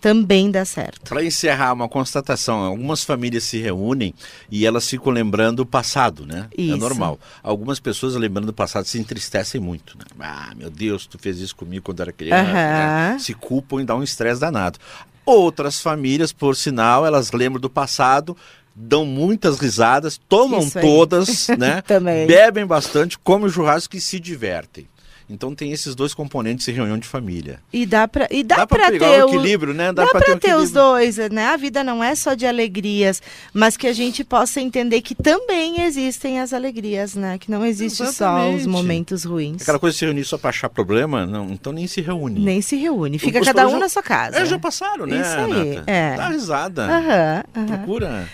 também 0.00 0.50
dá 0.50 0.64
certo. 0.64 1.08
Para 1.08 1.24
encerrar, 1.24 1.72
uma 1.72 1.88
constatação: 1.88 2.58
algumas 2.60 3.04
famílias 3.04 3.44
se 3.44 3.58
reúnem 3.58 4.14
e 4.50 4.64
elas 4.66 4.88
ficam 4.88 5.12
lembrando 5.12 5.60
o 5.60 5.66
passado, 5.66 6.24
né? 6.26 6.48
É 6.56 6.62
Isso. 6.62 6.76
normal. 6.76 7.18
Algumas 7.42 7.80
pessoas 7.80 8.14
lembrando 8.14 8.48
o 8.50 8.52
passado 8.52 8.86
se 8.86 8.98
entristecem 8.98 9.60
muito. 9.60 9.96
Né? 9.98 10.04
Ah, 10.20 10.52
meu 10.56 10.70
Deus, 10.70 11.06
tu 11.06 11.18
fez 11.18 11.38
isso 11.38 11.56
comigo 11.56 11.84
quando 11.84 12.00
era 12.00 12.12
criança. 12.12 12.42
Aham. 12.42 13.12
né? 13.12 13.16
Se 13.18 13.34
culpam 13.34 13.80
e 13.80 13.84
dá 13.84 13.94
um 13.94 14.02
estresse 14.02 14.40
danado. 14.40 14.78
Outras 15.24 15.80
famílias, 15.80 16.32
por 16.32 16.56
sinal, 16.56 17.04
elas 17.04 17.32
lembram 17.32 17.60
do 17.60 17.68
passado. 17.70 18.36
Dão 18.80 19.04
muitas 19.04 19.58
risadas, 19.58 20.20
tomam 20.28 20.70
todas, 20.70 21.48
né? 21.58 21.82
Também. 21.82 22.28
Bebem 22.28 22.64
bastante, 22.64 23.18
comem 23.18 23.50
churrasco 23.50 23.96
e 23.96 24.00
se 24.00 24.20
divertem. 24.20 24.86
Então 25.30 25.54
tem 25.54 25.72
esses 25.72 25.94
dois 25.94 26.14
componentes 26.14 26.66
em 26.68 26.72
reunião 26.72 26.96
de 26.96 27.06
família. 27.06 27.60
E 27.72 27.84
dá 27.84 28.08
para 28.08 28.26
e 28.30 28.42
dá, 28.42 28.56
Dá, 28.56 28.66
pra 28.66 28.78
para 28.78 28.98
ter 28.98 29.24
o 29.24 29.28
equilíbrio, 29.28 29.74
né? 29.74 29.92
Dá, 29.92 30.06
pra 30.06 30.20
para 30.20 30.34
um 30.34 30.38
ter 30.38 30.54
os 30.56 30.70
dois, 30.70 31.18
né? 31.30 31.46
A 31.48 31.56
vida 31.56 31.84
não 31.84 32.02
é 32.02 32.14
só 32.14 32.32
de 32.34 32.46
alegrias, 32.46 33.20
mas 33.52 33.76
que 33.76 33.86
a 33.86 33.92
gente 33.92 34.24
possa 34.24 34.60
entender 34.60 35.02
que 35.02 35.14
também 35.14 35.82
existem 35.82 36.40
as 36.40 36.52
alegrias, 36.52 37.14
né? 37.14 37.36
Que 37.38 37.50
não 37.50 37.64
existe 37.64 37.98
só 37.98 38.04
Exatamente. 38.04 38.60
os 38.60 38.66
momentos 38.66 39.24
ruins. 39.24 39.62
Aquela 39.62 39.78
coisa 39.78 39.92
de 39.94 39.98
se 39.98 40.04
reunir 40.06 40.24
só 40.24 40.38
pra 40.38 40.50
achar 40.50 40.70
problema, 40.70 41.26
não, 41.26 41.50
então 41.50 41.72
nem 41.72 41.86
se 41.86 42.00
reúne. 42.00 42.40
Nem 42.40 42.62
se 42.62 42.76
reúne, 42.76 43.18
fica 43.18 43.40
Os 43.40 43.46
cada 43.46 43.60
um 43.62 43.64
problemas 43.64 43.80
na 43.80 43.88
sua 43.92 44.02
casa. 44.02 44.38
É, 44.38 44.46
já 44.46 44.58
passaram, 44.58 45.06
né, 45.06 45.20
Isso 45.20 45.36
aí, 45.36 45.70
Renata? 45.70 45.90
é. 45.90 46.16
Dá 46.16 46.28
risada. 46.28 46.82
Aham, 46.84 47.44
aham. 47.54 47.66
Procura. 47.66 48.28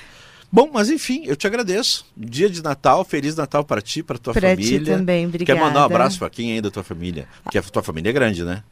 Bom, 0.55 0.71
mas 0.73 0.88
enfim, 0.88 1.25
eu 1.27 1.35
te 1.35 1.49
agradeço. 1.49 2.07
Dia 2.17 2.49
de 2.49 2.62
Natal, 2.62 3.05
Feliz 3.05 3.35
Natal 3.35 3.64
para 3.64 3.83
ti, 3.83 4.05
para 4.05 4.17
tua 4.17 4.33
Pra 4.33 4.55
ti 4.57 4.62
família. 4.64 4.97
também, 4.97 5.27
obrigada. 5.27 5.59
Quer 5.59 5.61
mandar 5.67 5.81
um 5.81 5.85
abraço 5.85 6.17
para 6.17 6.31
quem 6.31 6.53
aí 6.53 6.61
da 6.61 6.71
tua 6.71 6.85
família? 6.85 7.27
Porque 7.43 7.59
a 7.59 7.62
tua 7.62 7.83
família 7.83 8.11
é 8.11 8.12
grande, 8.12 8.45
né? 8.45 8.62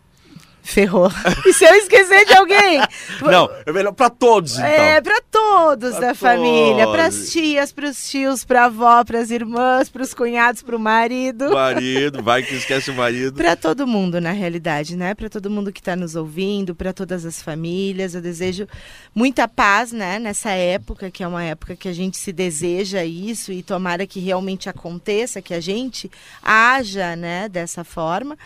Ferrou. 0.62 1.10
E 1.44 1.52
se 1.52 1.64
eu 1.64 1.74
esquecer 1.74 2.24
de 2.24 2.34
alguém? 2.34 2.80
Não, 3.20 3.50
é 3.66 3.72
melhor 3.72 3.92
para 3.92 4.08
todos, 4.08 4.54
então. 4.54 4.64
É, 4.66 5.00
para 5.00 5.20
todos 5.30 5.90
Pra 5.96 6.08
da 6.08 6.14
família, 6.14 6.84
todos. 6.84 6.92
para 6.92 7.06
as 7.06 7.30
tias, 7.30 7.72
para 7.72 7.88
os 7.88 8.08
tios, 8.08 8.44
para 8.44 8.62
a 8.62 8.64
avó, 8.66 9.04
para 9.04 9.18
as 9.18 9.30
irmãs, 9.30 9.88
para 9.88 10.02
os 10.02 10.14
cunhados, 10.14 10.62
para 10.62 10.76
o 10.76 10.78
marido. 10.78 11.50
Marido, 11.52 12.22
vai 12.22 12.42
que 12.42 12.54
esquece 12.54 12.90
o 12.90 12.94
marido. 12.94 13.34
Para 13.36 13.56
todo 13.56 13.86
mundo, 13.86 14.20
na 14.20 14.30
realidade, 14.30 14.96
né? 14.96 15.14
Para 15.14 15.28
todo 15.28 15.50
mundo 15.50 15.72
que 15.72 15.80
está 15.80 15.96
nos 15.96 16.14
ouvindo, 16.14 16.74
para 16.74 16.92
todas 16.92 17.24
as 17.26 17.42
famílias. 17.42 18.14
Eu 18.14 18.22
desejo 18.22 18.66
muita 19.14 19.48
paz, 19.48 19.90
né? 19.92 20.18
Nessa 20.18 20.50
época, 20.50 21.10
que 21.10 21.22
é 21.24 21.26
uma 21.28 21.42
época 21.42 21.74
que 21.74 21.88
a 21.88 21.92
gente 21.92 22.16
se 22.16 22.32
deseja 22.32 23.04
isso 23.04 23.50
e 23.52 23.62
tomara 23.62 24.06
que 24.06 24.20
realmente 24.20 24.68
aconteça, 24.68 25.42
que 25.42 25.54
a 25.54 25.60
gente 25.60 26.10
haja, 26.42 27.16
né? 27.16 27.48
Dessa 27.48 27.82
forma. 27.84 28.38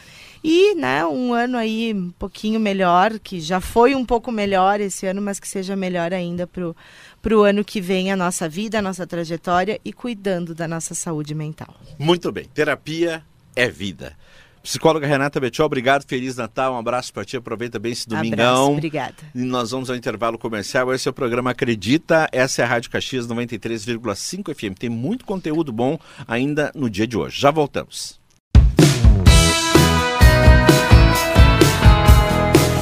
E, 0.42 0.75
né? 0.75 1.05
Um 1.05 1.33
ano 1.33 1.57
aí 1.57 1.92
um 1.94 2.11
pouquinho 2.11 2.61
melhor, 2.61 3.18
que 3.18 3.40
já 3.40 3.61
foi 3.61 3.94
um 3.94 4.05
pouco 4.05 4.31
melhor 4.31 4.81
esse 4.81 5.07
ano, 5.07 5.20
mas 5.22 5.40
que 5.40 5.49
seja 5.49 5.75
melhor 5.77 6.12
ainda 6.12 6.46
para 6.46 7.37
o 7.37 7.42
ano 7.42 7.64
que 7.64 7.81
vem 7.81 8.12
a 8.12 8.16
nossa 8.16 8.49
vida, 8.49 8.79
a 8.79 8.83
nossa 8.83 9.07
trajetória 9.07 9.81
e 9.85 9.92
cuidando 9.92 10.55
da 10.55 10.68
nossa 10.68 10.94
saúde 10.94 11.35
mental. 11.35 11.75
Muito 11.99 12.31
bem. 12.31 12.44
Terapia 12.53 13.22
é 13.55 13.68
vida. 13.68 14.16
Psicóloga 14.62 15.07
Renata 15.07 15.38
Bettiol, 15.38 15.66
obrigado. 15.66 16.05
Feliz 16.09 16.35
Natal. 16.35 16.75
Um 16.75 16.79
abraço 16.79 17.12
para 17.12 17.25
ti. 17.25 17.37
Aproveita 17.37 17.79
bem 17.79 17.92
esse 17.92 18.05
Abraço, 18.07 18.25
domingão. 18.31 18.72
obrigada. 18.72 19.14
E 19.33 19.38
nós 19.38 19.70
vamos 19.70 19.88
ao 19.88 19.94
intervalo 19.94 20.37
comercial. 20.37 20.92
Esse 20.92 21.07
é 21.07 21.11
o 21.11 21.14
programa 21.14 21.53
Acredita. 21.53 22.29
Essa 22.33 22.62
é 22.62 22.64
a 22.64 22.68
Rádio 22.68 22.90
Caxias 22.90 23.29
93,5 23.29 24.53
FM. 24.53 24.77
Tem 24.77 24.90
muito 24.90 25.25
conteúdo 25.25 25.72
bom 25.72 25.96
ainda 26.27 26.72
no 26.75 26.90
dia 26.90 27.07
de 27.07 27.16
hoje. 27.16 27.40
Já 27.40 27.53
voltamos. 27.53 28.18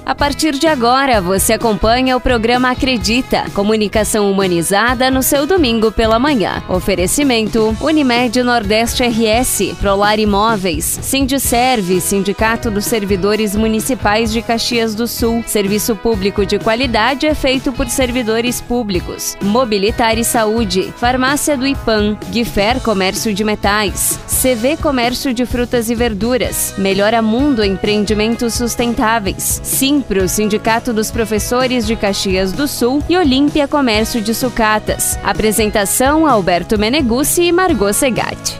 A 0.07 0.15
partir 0.15 0.53
de 0.59 0.67
agora, 0.67 1.19
você 1.19 1.55
acompanha 1.55 2.15
o 2.15 2.21
programa 2.21 2.71
Acredita, 2.71 3.47
comunicação 3.55 4.31
humanizada 4.31 5.11
no 5.11 5.23
seu 5.23 5.47
domingo 5.47 5.91
pela 5.91 6.19
manhã. 6.19 6.63
Oferecimento: 6.69 7.75
Unimed 7.81 8.43
Nordeste 8.43 9.03
RS, 9.03 9.75
Prolar 9.81 10.19
Imóveis, 10.19 10.85
Sindicerve, 10.85 12.03
Sindicato 12.03 12.71
dos 12.71 12.85
Servidores 12.85 13.57
Municipais 13.57 14.31
de 14.31 14.43
Caxias 14.43 14.95
do 14.95 15.07
Sul. 15.07 15.43
Serviço 15.47 15.97
público 15.97 16.45
de 16.45 16.59
qualidade 16.59 17.27
é 17.27 17.35
feito 17.35 17.73
por 17.73 17.89
servidores 17.89 18.61
públicos. 18.61 19.39
Mobilitar 19.41 20.19
e 20.19 20.25
Saúde, 20.25 20.93
Farmácia 20.99 21.57
do 21.57 21.67
Ipan, 21.67 22.19
Guifer 22.31 22.79
Comércio 22.83 23.33
de 23.33 23.43
Metais, 23.43 24.21
CV 24.29 24.77
Comércio 24.77 25.33
de 25.33 25.47
Frutas 25.47 25.89
e 25.89 25.95
Verduras, 25.95 26.75
Melhora 26.77 27.23
Mundo 27.23 27.65
Empreendimentos 27.65 28.53
Sustentáveis, 28.53 29.63
Simpro, 29.95 30.29
Sindicato 30.29 30.93
dos 30.93 31.13
Professores 31.13 31.87
de 31.87 31.95
Caxias 31.95 32.51
do 32.51 32.67
Sul 32.67 33.01
e 33.09 33.17
Olímpia 33.17 33.69
Comércio 33.69 34.21
de 34.21 34.35
Sucatas. 34.35 35.17
Apresentação 35.23 36.27
Alberto 36.27 36.77
Meneguzzi 36.77 37.43
e 37.45 37.53
Margot 37.53 37.93
Segatti. 37.93 38.59